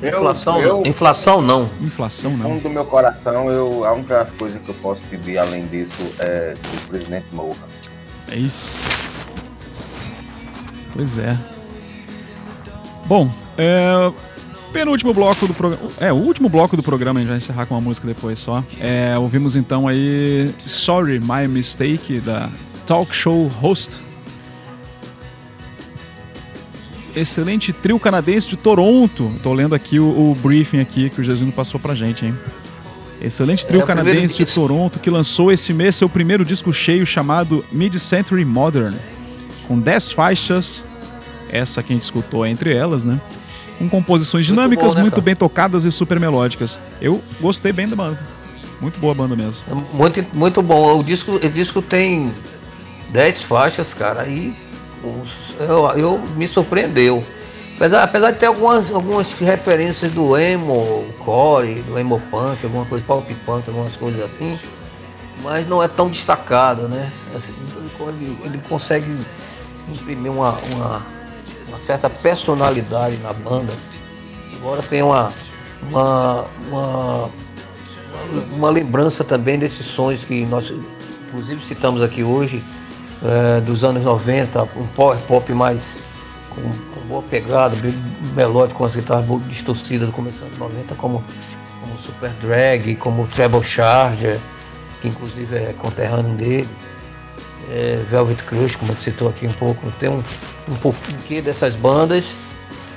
[0.00, 0.82] Eu- Inflação, eu, não.
[0.86, 1.70] inflação não.
[1.80, 2.50] Inflação no não.
[2.50, 6.54] fundo do meu coração, eu, a única coisa que eu posso pedir além disso é
[6.60, 7.68] que o presidente morra.
[8.30, 8.78] É isso.
[10.92, 11.38] Pois é.
[13.06, 14.12] Bom, é,
[14.72, 15.90] penúltimo bloco do programa.
[15.98, 18.64] É, o último bloco do programa, a gente vai encerrar com uma música depois só.
[18.80, 22.50] É, ouvimos então aí Sorry My Mistake, da
[22.86, 24.02] Talk Show Host.
[27.14, 29.32] Excelente trio canadense de Toronto.
[29.42, 32.34] Tô lendo aqui o, o briefing aqui que o Jesuíno passou pra gente, hein?
[33.20, 34.52] Excelente trio É, canadense de.
[34.52, 38.96] Toronto que lançou esse mês seu primeiro disco cheio chamado Mid-Century Modern,
[39.68, 40.84] com 10 faixas,
[41.54, 43.20] essa que a gente escutou é entre elas, né?
[43.78, 45.24] Com composições Muito dinâmicas, bom, né, muito cara?
[45.24, 46.78] bem tocadas e super melódicas.
[47.00, 48.18] Eu gostei bem da banda.
[48.80, 49.64] Muito boa a banda mesmo.
[49.70, 50.98] É Muito, muito bom.
[50.98, 52.32] O disco, o disco tem
[53.10, 54.54] 10 faixas, cara, e
[55.60, 57.24] eu, eu me surpreendeu.
[57.76, 63.04] Apesar, apesar de ter algumas, algumas referências do emo core, do emo punk, alguma coisa,
[63.04, 64.56] pop punk, algumas coisas assim,
[65.42, 67.12] mas não é tão destacado, né?
[67.34, 67.52] Assim,
[68.20, 69.12] ele, ele consegue
[69.92, 71.06] imprimir uma, uma,
[71.68, 73.72] uma certa personalidade na banda.
[74.52, 75.32] Embora tenha uma,
[75.82, 77.30] uma, uma,
[78.52, 80.72] uma lembrança também desses sons que nós,
[81.28, 82.62] inclusive, citamos aqui hoje,
[83.22, 86.02] eh, dos anos 90, um power pop mais
[86.50, 87.94] com, com boa pegada, bem
[88.34, 91.24] melódico, com as guitarras distorcidas do começo dos anos 90, como,
[91.80, 94.38] como Super Drag, como Treble Charger,
[95.00, 96.68] que inclusive é conterrâneo dele,
[97.70, 100.22] eh, Velvet Crush, como gente citou aqui um pouco, tem um,
[100.68, 102.32] um pouquinho dessas bandas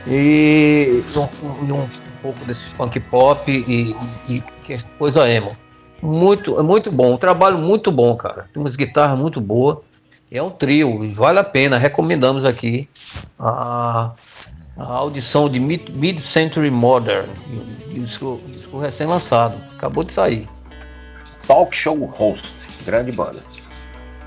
[0.05, 1.89] e um, e um
[2.21, 3.95] pouco desse punk pop e,
[4.27, 5.55] e, que é coisa emo.
[6.01, 8.47] Muito, é muito bom, um trabalho muito bom, cara.
[8.53, 9.77] Tem umas guitarras muito boas.
[10.29, 11.77] É um trio, e vale a pena.
[11.77, 12.89] Recomendamos aqui
[13.39, 14.11] a,
[14.77, 17.27] a audição de Mid- Mid-Century Modern,
[17.87, 19.55] disco, disco recém-lançado.
[19.75, 20.47] Acabou de sair.
[21.47, 22.53] Talk Show Host,
[22.85, 23.41] grande banda.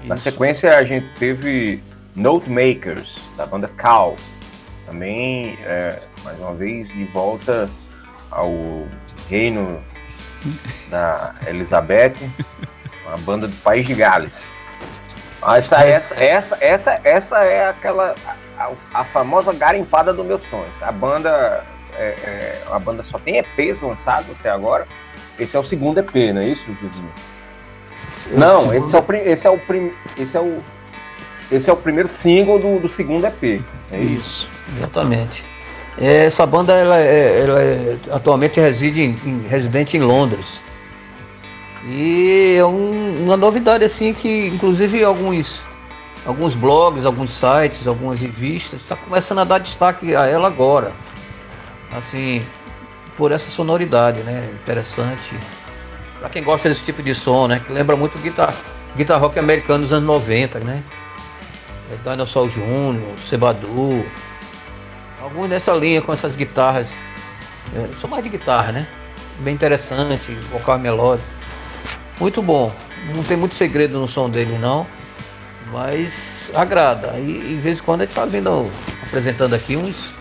[0.04, 1.82] Na sequência a gente teve
[2.14, 4.16] Notemakers, da banda Cal.
[4.86, 7.68] Também, é, mais uma vez, de volta
[8.30, 8.50] ao
[9.28, 9.80] reino
[10.90, 12.14] da Elizabeth,
[13.06, 14.32] uma banda do País de Gales.
[15.42, 18.14] Essa, essa, essa, essa, essa é aquela
[18.58, 20.68] a, a famosa garimpada do meu sonho.
[20.82, 21.64] A banda,
[21.94, 24.86] é, é, a banda só tem EPs lançados até agora.
[25.38, 27.10] Esse é o segundo EP, não é isso, Juzinho?
[28.30, 30.62] Não, esse é o, esse é o, prim- esse é o,
[31.50, 33.62] esse é o primeiro single do, do segundo EP.
[33.92, 34.48] É isso.
[34.48, 34.48] Isso.
[34.76, 35.44] Exatamente.
[35.98, 40.60] É, Essa banda ela é, ela é- atualmente reside em, em- residente em Londres.
[41.86, 45.62] E é um- uma novidade assim que inclusive alguns
[46.26, 50.92] alguns blogs, alguns sites, algumas revistas está começando a dar destaque a ela agora.
[51.90, 52.42] Assim,
[53.16, 54.48] por essa sonoridade, né?
[54.62, 55.34] Interessante.
[56.20, 57.60] Pra quem gosta desse tipo de som, né?
[57.66, 58.54] Que lembra muito guitar,
[58.94, 60.82] guitar rock americano dos anos 90, né?
[61.90, 64.04] É Dinosaur Jr., Sebadu,
[65.20, 66.92] alguns dessa linha com essas guitarras.
[67.74, 68.86] É, são mais de guitarra, né?
[69.40, 71.26] Bem interessante, vocal melódico.
[72.20, 72.70] Muito bom.
[73.14, 74.86] Não tem muito segredo no som dele não,
[75.72, 77.18] mas agrada.
[77.18, 78.24] E de vez em quando a gente tá
[79.02, 80.12] apresentando aqui uns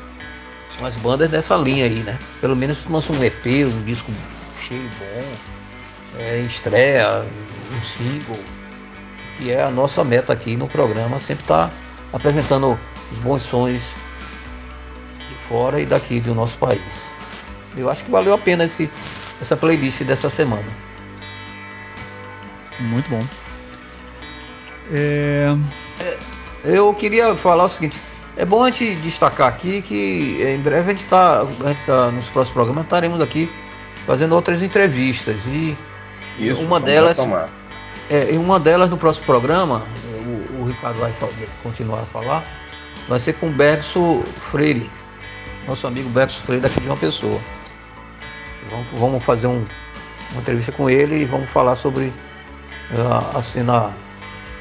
[0.80, 2.18] umas bandas dessa linha aí, né?
[2.40, 4.14] Pelo menos lança um EP, um disco
[4.66, 5.59] cheio bom,
[6.20, 7.26] é, estreia,
[7.72, 8.38] um single
[9.38, 11.72] que é a nossa meta aqui no programa, sempre tá
[12.12, 12.78] apresentando
[13.10, 13.82] os bons sons
[15.18, 17.10] de fora e daqui do nosso país.
[17.78, 18.90] Eu acho que valeu a pena esse,
[19.42, 20.68] essa playlist dessa semana.
[22.82, 23.24] Muito bom.
[24.92, 25.56] É,
[26.66, 27.98] Eu queria falar o seguinte,
[28.36, 31.46] é bom a gente destacar aqui que em breve a gente está,
[31.86, 33.50] tá, nos próximos programas estaremos aqui
[34.06, 35.78] fazendo outras entrevistas e
[36.40, 37.18] Isso, Uma delas-.
[38.10, 39.84] É, uma delas no próximo programa,
[40.26, 41.14] o, o Ricardo vai
[41.62, 42.44] continuar a falar,
[43.08, 44.90] vai ser com o Bergson Freire,
[45.68, 47.40] nosso amigo Bergson Freire daqui de uma pessoa.
[48.72, 49.64] Vamos, vamos fazer um-
[50.32, 52.12] uma entrevista com ele e vamos falar sobre
[52.98, 53.92] ah, a cena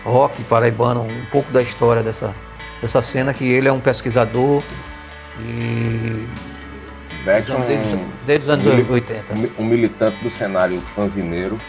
[0.05, 2.35] rock paraibana, um pouco da história dessa,
[2.83, 4.63] dessa cena, que ele é um pesquisador
[5.41, 6.27] e
[7.29, 9.23] Beckson, desde, desde os anos Mili- 80.
[9.59, 11.61] um, um militante do cenário fanzineiro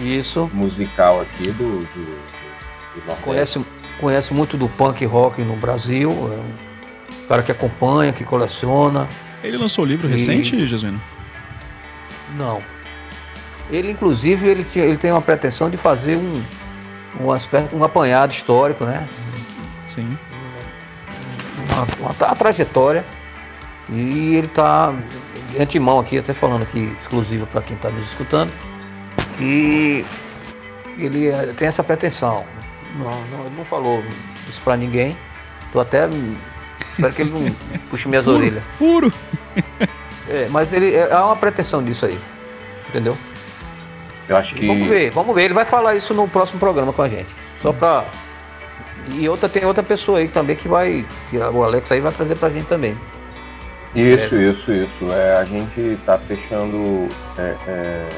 [0.00, 0.50] Isso.
[0.54, 3.22] musical aqui do, do, do Nordeste.
[3.22, 3.66] Conhece,
[4.00, 9.06] conhece muito do punk rock no Brasil, é um O cara que acompanha, que coleciona.
[9.42, 11.00] Ele lançou livro E- recente, Jesuíno?
[12.38, 12.60] Não.
[13.70, 16.42] Ele, inclusive, ele, tinha- ele tem uma pretensão de fazer um,
[17.20, 19.06] um aspecto, um apanhado histórico, né?
[19.86, 20.16] Sim.
[21.68, 23.04] Uma, uma, tra- a trajetória.
[23.90, 24.92] E ele está
[25.50, 28.50] de antemão aqui, até falando aqui, exclusivo para quem está nos escutando,
[29.36, 30.04] que
[30.98, 32.44] ele eh, tem essa pretensão.
[32.96, 34.02] Não, não, ele não falou
[34.48, 35.16] isso para ninguém.
[35.72, 36.08] Tô até.
[36.92, 37.54] Espero que ele não
[37.90, 38.64] puxe minhas Furo, orelhas.
[38.78, 39.12] furo.
[40.28, 42.18] É, mas ele é, há uma pretensão disso aí.
[42.88, 43.16] Entendeu?
[44.28, 44.66] Eu acho que.
[44.66, 45.42] Vamos ver, vamos ver.
[45.44, 47.28] Ele vai falar isso no próximo programa com a gente.
[47.60, 48.04] Só pra.
[49.12, 51.04] E outra, tem outra pessoa aí também que vai.
[51.30, 52.96] Que o Alex aí vai trazer pra gente também.
[53.94, 55.12] Isso, isso, isso.
[55.12, 57.08] É, a gente está fechando.
[57.38, 58.08] é, é,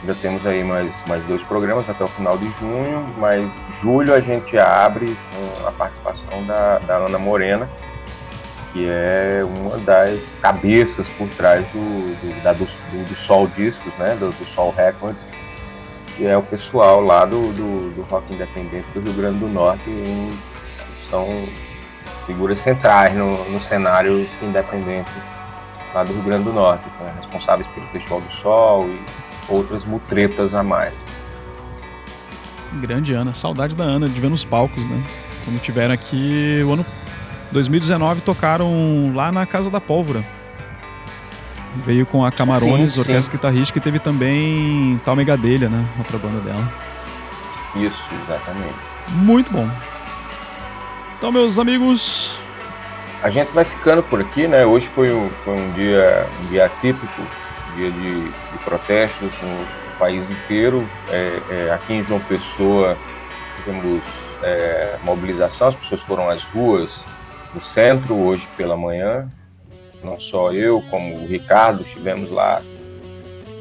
[0.00, 3.50] ainda temos aí mais, mais dois programas até o final de junho, mas
[3.82, 7.68] julho a gente abre com a participação da, da Ana Morena,
[8.72, 13.92] que é uma das cabeças por trás do, do, da- do, do- do Sol Discos,
[13.98, 14.16] né?
[14.18, 15.20] Do, do Sol Records,
[16.16, 19.88] que é o pessoal lá do, do, do rock independente do Rio Grande do Norte,
[19.88, 20.30] em-
[21.10, 21.26] são
[22.30, 25.10] figuras centrais no, no cenário independente
[25.92, 29.00] lá do Rio Grande do Norte, né, responsáveis pelo Festival do Sol e
[29.48, 30.94] outras mutretas a mais.
[32.74, 33.34] Grande Ana.
[33.34, 35.02] Saudade da Ana de ver nos palcos, né?
[35.44, 36.86] Quando tiveram aqui o ano
[37.50, 40.22] 2019 tocaram lá na Casa da Pólvora.
[41.84, 43.00] Veio com a Camarones, Sim, sim.
[43.00, 45.84] orquestra guitarrística e teve também Tal Megadelha, né?
[45.98, 46.72] Outra banda dela.
[47.74, 48.74] Isso, exatamente.
[49.08, 49.68] Muito bom.
[51.20, 52.38] Então, meus amigos,
[53.22, 54.64] A gente vai ficando por aqui, né?
[54.64, 59.98] Hoje foi um, foi um dia um dia atípico, um dia de, de protestos no
[59.98, 60.82] país inteiro.
[61.10, 62.96] É, é, aqui em João Pessoa
[63.56, 64.02] tivemos
[64.42, 66.90] é, mobilização, as pessoas foram às ruas
[67.54, 69.28] no centro hoje pela manhã.
[70.02, 72.62] Não só eu, como o Ricardo, estivemos lá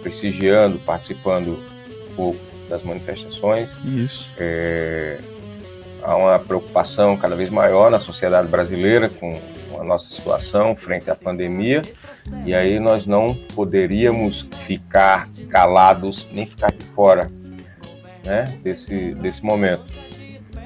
[0.01, 1.59] prestigiando, participando
[2.09, 4.31] um pouco das manifestações isso.
[4.37, 5.19] é,
[6.03, 9.39] há uma preocupação cada vez maior na sociedade brasileira com
[9.79, 11.81] a nossa situação frente à pandemia
[12.45, 17.31] e aí nós não poderíamos ficar calados nem ficar de fora
[18.23, 19.85] né, desse, desse momento.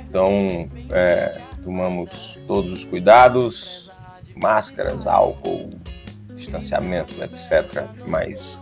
[0.07, 3.89] Então, é, tomamos todos os cuidados,
[4.35, 5.71] máscaras, álcool,
[6.35, 7.83] distanciamento, etc.
[8.05, 8.59] Mas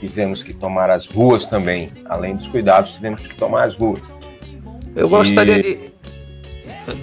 [0.00, 1.90] tivemos que tomar as ruas também.
[2.06, 4.12] Além dos cuidados, tivemos que tomar as ruas.
[4.96, 5.91] Eu gostaria de.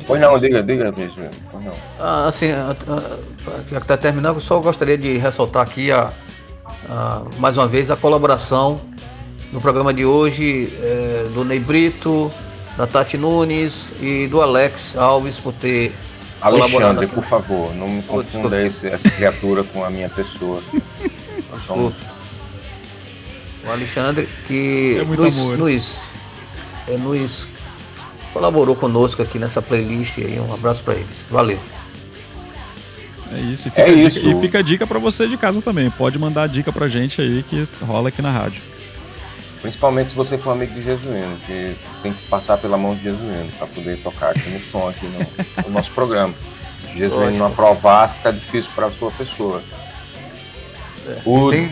[0.05, 1.13] Pois não, diga, diga, beijo.
[1.51, 1.73] Pois não.
[1.99, 3.17] Ah, assim, ah, ah,
[3.71, 6.11] já que está terminando, eu só gostaria de ressaltar aqui a,
[6.89, 8.81] a- mais uma vez a colaboração
[9.53, 12.31] no programa de hoje eh, do Ney Brito,
[12.77, 15.93] da Tati Nunes e do Alex Alves por ter
[16.41, 20.61] Alexandre, por favor, não me Oh, confunda esse, essa criatura com a minha pessoa.
[21.51, 21.93] Nós somos
[23.67, 25.57] o Alexandre, que É muito nos, amor.
[25.57, 25.97] nos,
[26.87, 27.45] é, nos
[28.33, 30.39] colaborou conosco aqui nessa playlist aí.
[30.39, 31.15] Um abraço para eles.
[31.29, 31.59] Valeu.
[33.31, 33.67] É isso.
[33.67, 34.19] E fica, É a dica, isso.
[34.27, 35.89] e fica a dica pra você de casa também.
[35.91, 38.61] Pode mandar a dica pra gente aí que rola aqui na rádio.
[39.61, 43.49] Principalmente se você for amigo de Jesuíno, que tem que passar pela mão de Jesuíno
[43.57, 46.33] para poder tocar aqui no som, aqui no, no nosso programa.
[46.91, 49.61] Se Jesuíno não aprovar, fica difícil para a sua pessoa.
[51.25, 51.69] O- Tem-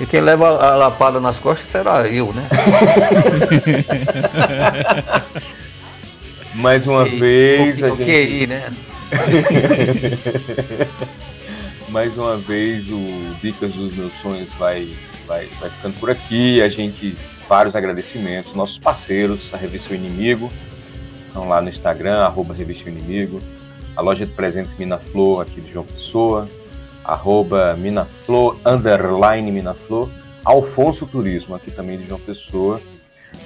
[0.00, 2.48] e quem leva a lapada nas costas será eu, né?
[6.54, 8.72] mais uma vez, a o gente, QI, né?
[11.88, 12.98] mais uma vez o
[13.40, 14.88] Dicas dos Meus Sonhos vai,
[15.26, 16.62] vai, vai ficando por aqui.
[16.62, 17.16] A gente,
[17.48, 20.50] vários agradecimentos, nossos parceiros, a Revista O Inimigo,
[21.26, 23.40] estão lá no Instagram, arroba Revista O Inimigo,
[23.96, 26.48] a loja de presentes Minaflor, aqui de João Pessoa,
[27.04, 30.08] arroba Minaflor, underline Minaflor,
[30.44, 32.80] Alfonso Turismo, aqui também de João Pessoa,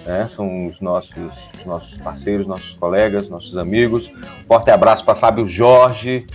[0.07, 0.29] né?
[0.35, 4.13] São os nossos, os nossos parceiros, nossos colegas, nossos amigos.
[4.47, 6.27] Forte abraço para Fábio Jorge.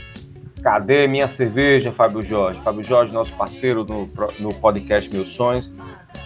[0.62, 2.60] Cadê minha cerveja, Fábio Jorge?
[2.62, 4.10] Fábio Jorge, nosso parceiro no,
[4.40, 5.70] no podcast Meus Sonhos.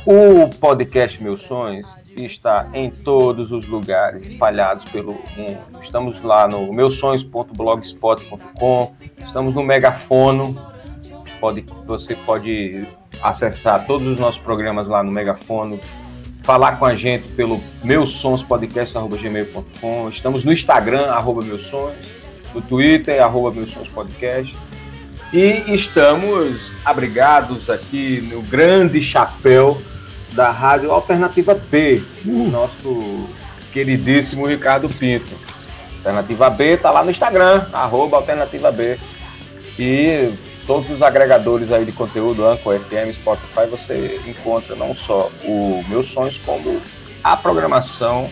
[0.05, 1.87] O podcast Meus Sonhos
[2.17, 5.59] está em todos os lugares, espalhados pelo mundo.
[5.83, 10.55] Estamos lá no meusonhos.blogspot.com, estamos no Megafono.
[11.39, 12.87] Pode, você pode
[13.21, 15.79] acessar todos os nossos programas lá no Megafono,
[16.43, 20.09] falar com a gente pelo meusonspodcast.gmail.com.
[20.09, 21.97] Estamos no Instagram, arroba meus sonhos,
[22.53, 24.55] no Twitter, arroba meus sonhos podcast.
[25.31, 29.81] E estamos abrigados aqui no grande chapéu
[30.33, 33.29] da Rádio Alternativa P, o nosso
[33.71, 35.33] queridíssimo Ricardo Pinto.
[35.97, 38.97] Alternativa B tá lá no Instagram, arroba Alternativa B.
[39.79, 40.33] E
[40.65, 46.11] todos os agregadores aí de conteúdo, Anchor, FM, Spotify, você encontra não só o Meus
[46.11, 46.81] Sonhos, como
[47.23, 48.30] a programação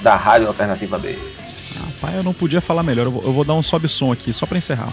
[0.00, 1.16] da Rádio Alternativa B.
[1.76, 3.06] Rapaz, eu não podia falar melhor.
[3.06, 4.92] Eu vou, eu vou dar um sobe-som aqui, só pra encerrar.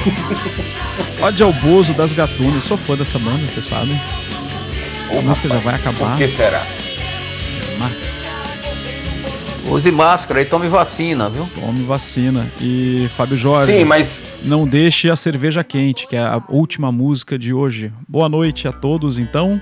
[1.20, 2.64] Ódio ao Bozo das Gatunas.
[2.64, 3.98] Sou fã dessa banda, vocês sabem.
[5.16, 6.16] A música já vai acabar.
[6.16, 6.62] Por que será?
[7.78, 8.14] Mas
[9.66, 11.48] Use máscara e tome vacina, viu?
[11.54, 12.46] Tome vacina.
[12.60, 14.08] E Fábio Jorge, Sim, mas
[14.44, 17.92] não deixe a cerveja quente, que é a última música de hoje.
[18.08, 19.60] Boa noite a todos, então.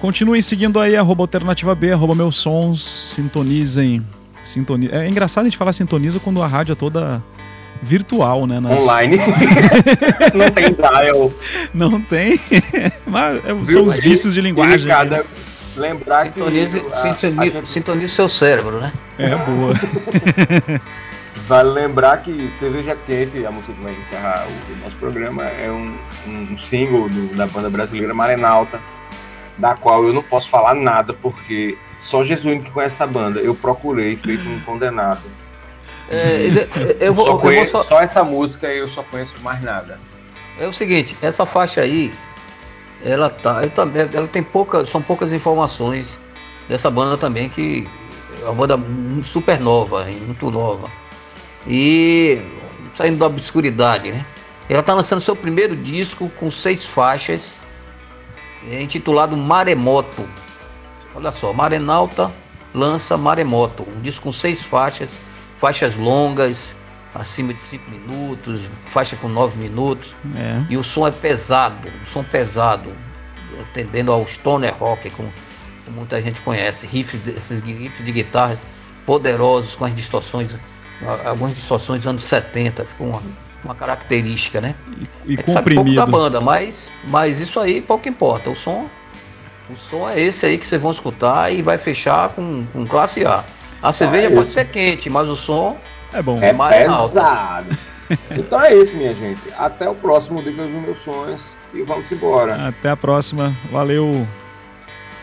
[0.00, 2.82] Continuem seguindo aí, arroba alternativa B, arroba meus sons,
[3.14, 4.04] sintonizem.
[4.42, 4.88] Sintoni...
[4.90, 7.22] É engraçado a gente falar sintoniza quando a rádio é toda
[7.80, 8.58] virtual, né?
[8.58, 9.16] nas- online
[10.34, 11.32] não tem dial.
[11.72, 12.40] Não tem.
[13.06, 13.66] Mas é- Viu?
[13.66, 14.78] são os vícios de linguagem.
[14.78, 15.24] Ricardo,
[15.76, 18.92] lembrar Sintonize, que a- a sintonize, gente sintonize seu cérebro, né?
[19.18, 19.74] É boa.
[21.52, 25.94] vale lembrar que Cerveja Quente, a música que vai encerrar o, nosso programa, é um,
[26.26, 28.80] um single do- da banda brasileira Marenalta,
[29.58, 33.38] da qual eu não posso falar nada, porque só Jesuíno que conhece essa banda.
[33.40, 35.20] Eu procurei, feito um condenado.
[36.10, 36.46] É,
[37.00, 40.00] eu, vou, Só eu vou conheço, só- só essa música eu só conheço mais nada.
[40.58, 42.10] É o seguinte, essa faixa aí,
[43.04, 46.06] ela tá, ela, tá- ela tem poucas, são poucas informações
[46.66, 47.86] dessa banda também que
[48.40, 48.78] é uma banda
[49.22, 50.88] super nova, hein, muito nova.
[51.66, 52.40] E
[52.96, 54.24] saindo da obscuridade, né?
[54.68, 57.54] Ela tá lançando seu primeiro disco com seis faixas,
[58.70, 60.26] é, intitulado Maremoto.
[61.14, 62.32] Olha só, Marenalta
[62.74, 65.10] lança Maremoto, um disco com seis faixas,
[65.58, 66.70] faixas longas,
[67.14, 70.14] acima de cinco minutos, faixa com nove minutos.
[70.34, 70.64] É.
[70.70, 72.92] E o som é pesado, um som pesado,
[73.60, 75.32] atendendo ao stoner rock, como,
[75.84, 78.58] como muita gente conhece, riffs, esses riffs de guitarra
[79.04, 80.56] poderosos com as distorções,
[81.24, 83.22] algumas distorções dos anos 70, ficou uma,
[83.64, 84.74] uma característica, né?
[85.26, 86.06] E gente sabe pouco da comprimido.
[86.06, 88.50] banda, mas, mas isso aí pouco importa.
[88.50, 88.86] O som,
[89.70, 93.24] o som é esse aí que vocês vão escutar e vai fechar com, com classe
[93.24, 93.44] A.
[93.82, 94.54] A cerveja é pode isso.
[94.54, 95.76] ser quente, mas o som
[96.12, 96.38] É bom.
[96.40, 97.08] É Marenalta.
[97.08, 97.78] pesado.
[98.30, 99.40] Então é isso, minha gente.
[99.56, 101.40] Até o próximo Dicas dos Meus Sonhos
[101.72, 102.68] e vamos embora.
[102.68, 103.56] Até a próxima.
[103.70, 104.26] Valeu.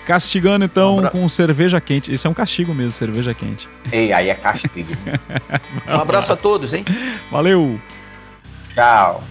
[0.10, 2.12] Castigando então Um abra- com cerveja quente.
[2.12, 3.70] Isso é um castigo mesmo, cerveja quente.
[3.92, 4.90] Ei, aí é castigo.
[5.88, 6.84] um abraço a todos, hein?
[7.30, 7.80] Valeu.
[8.74, 9.24] Tchau.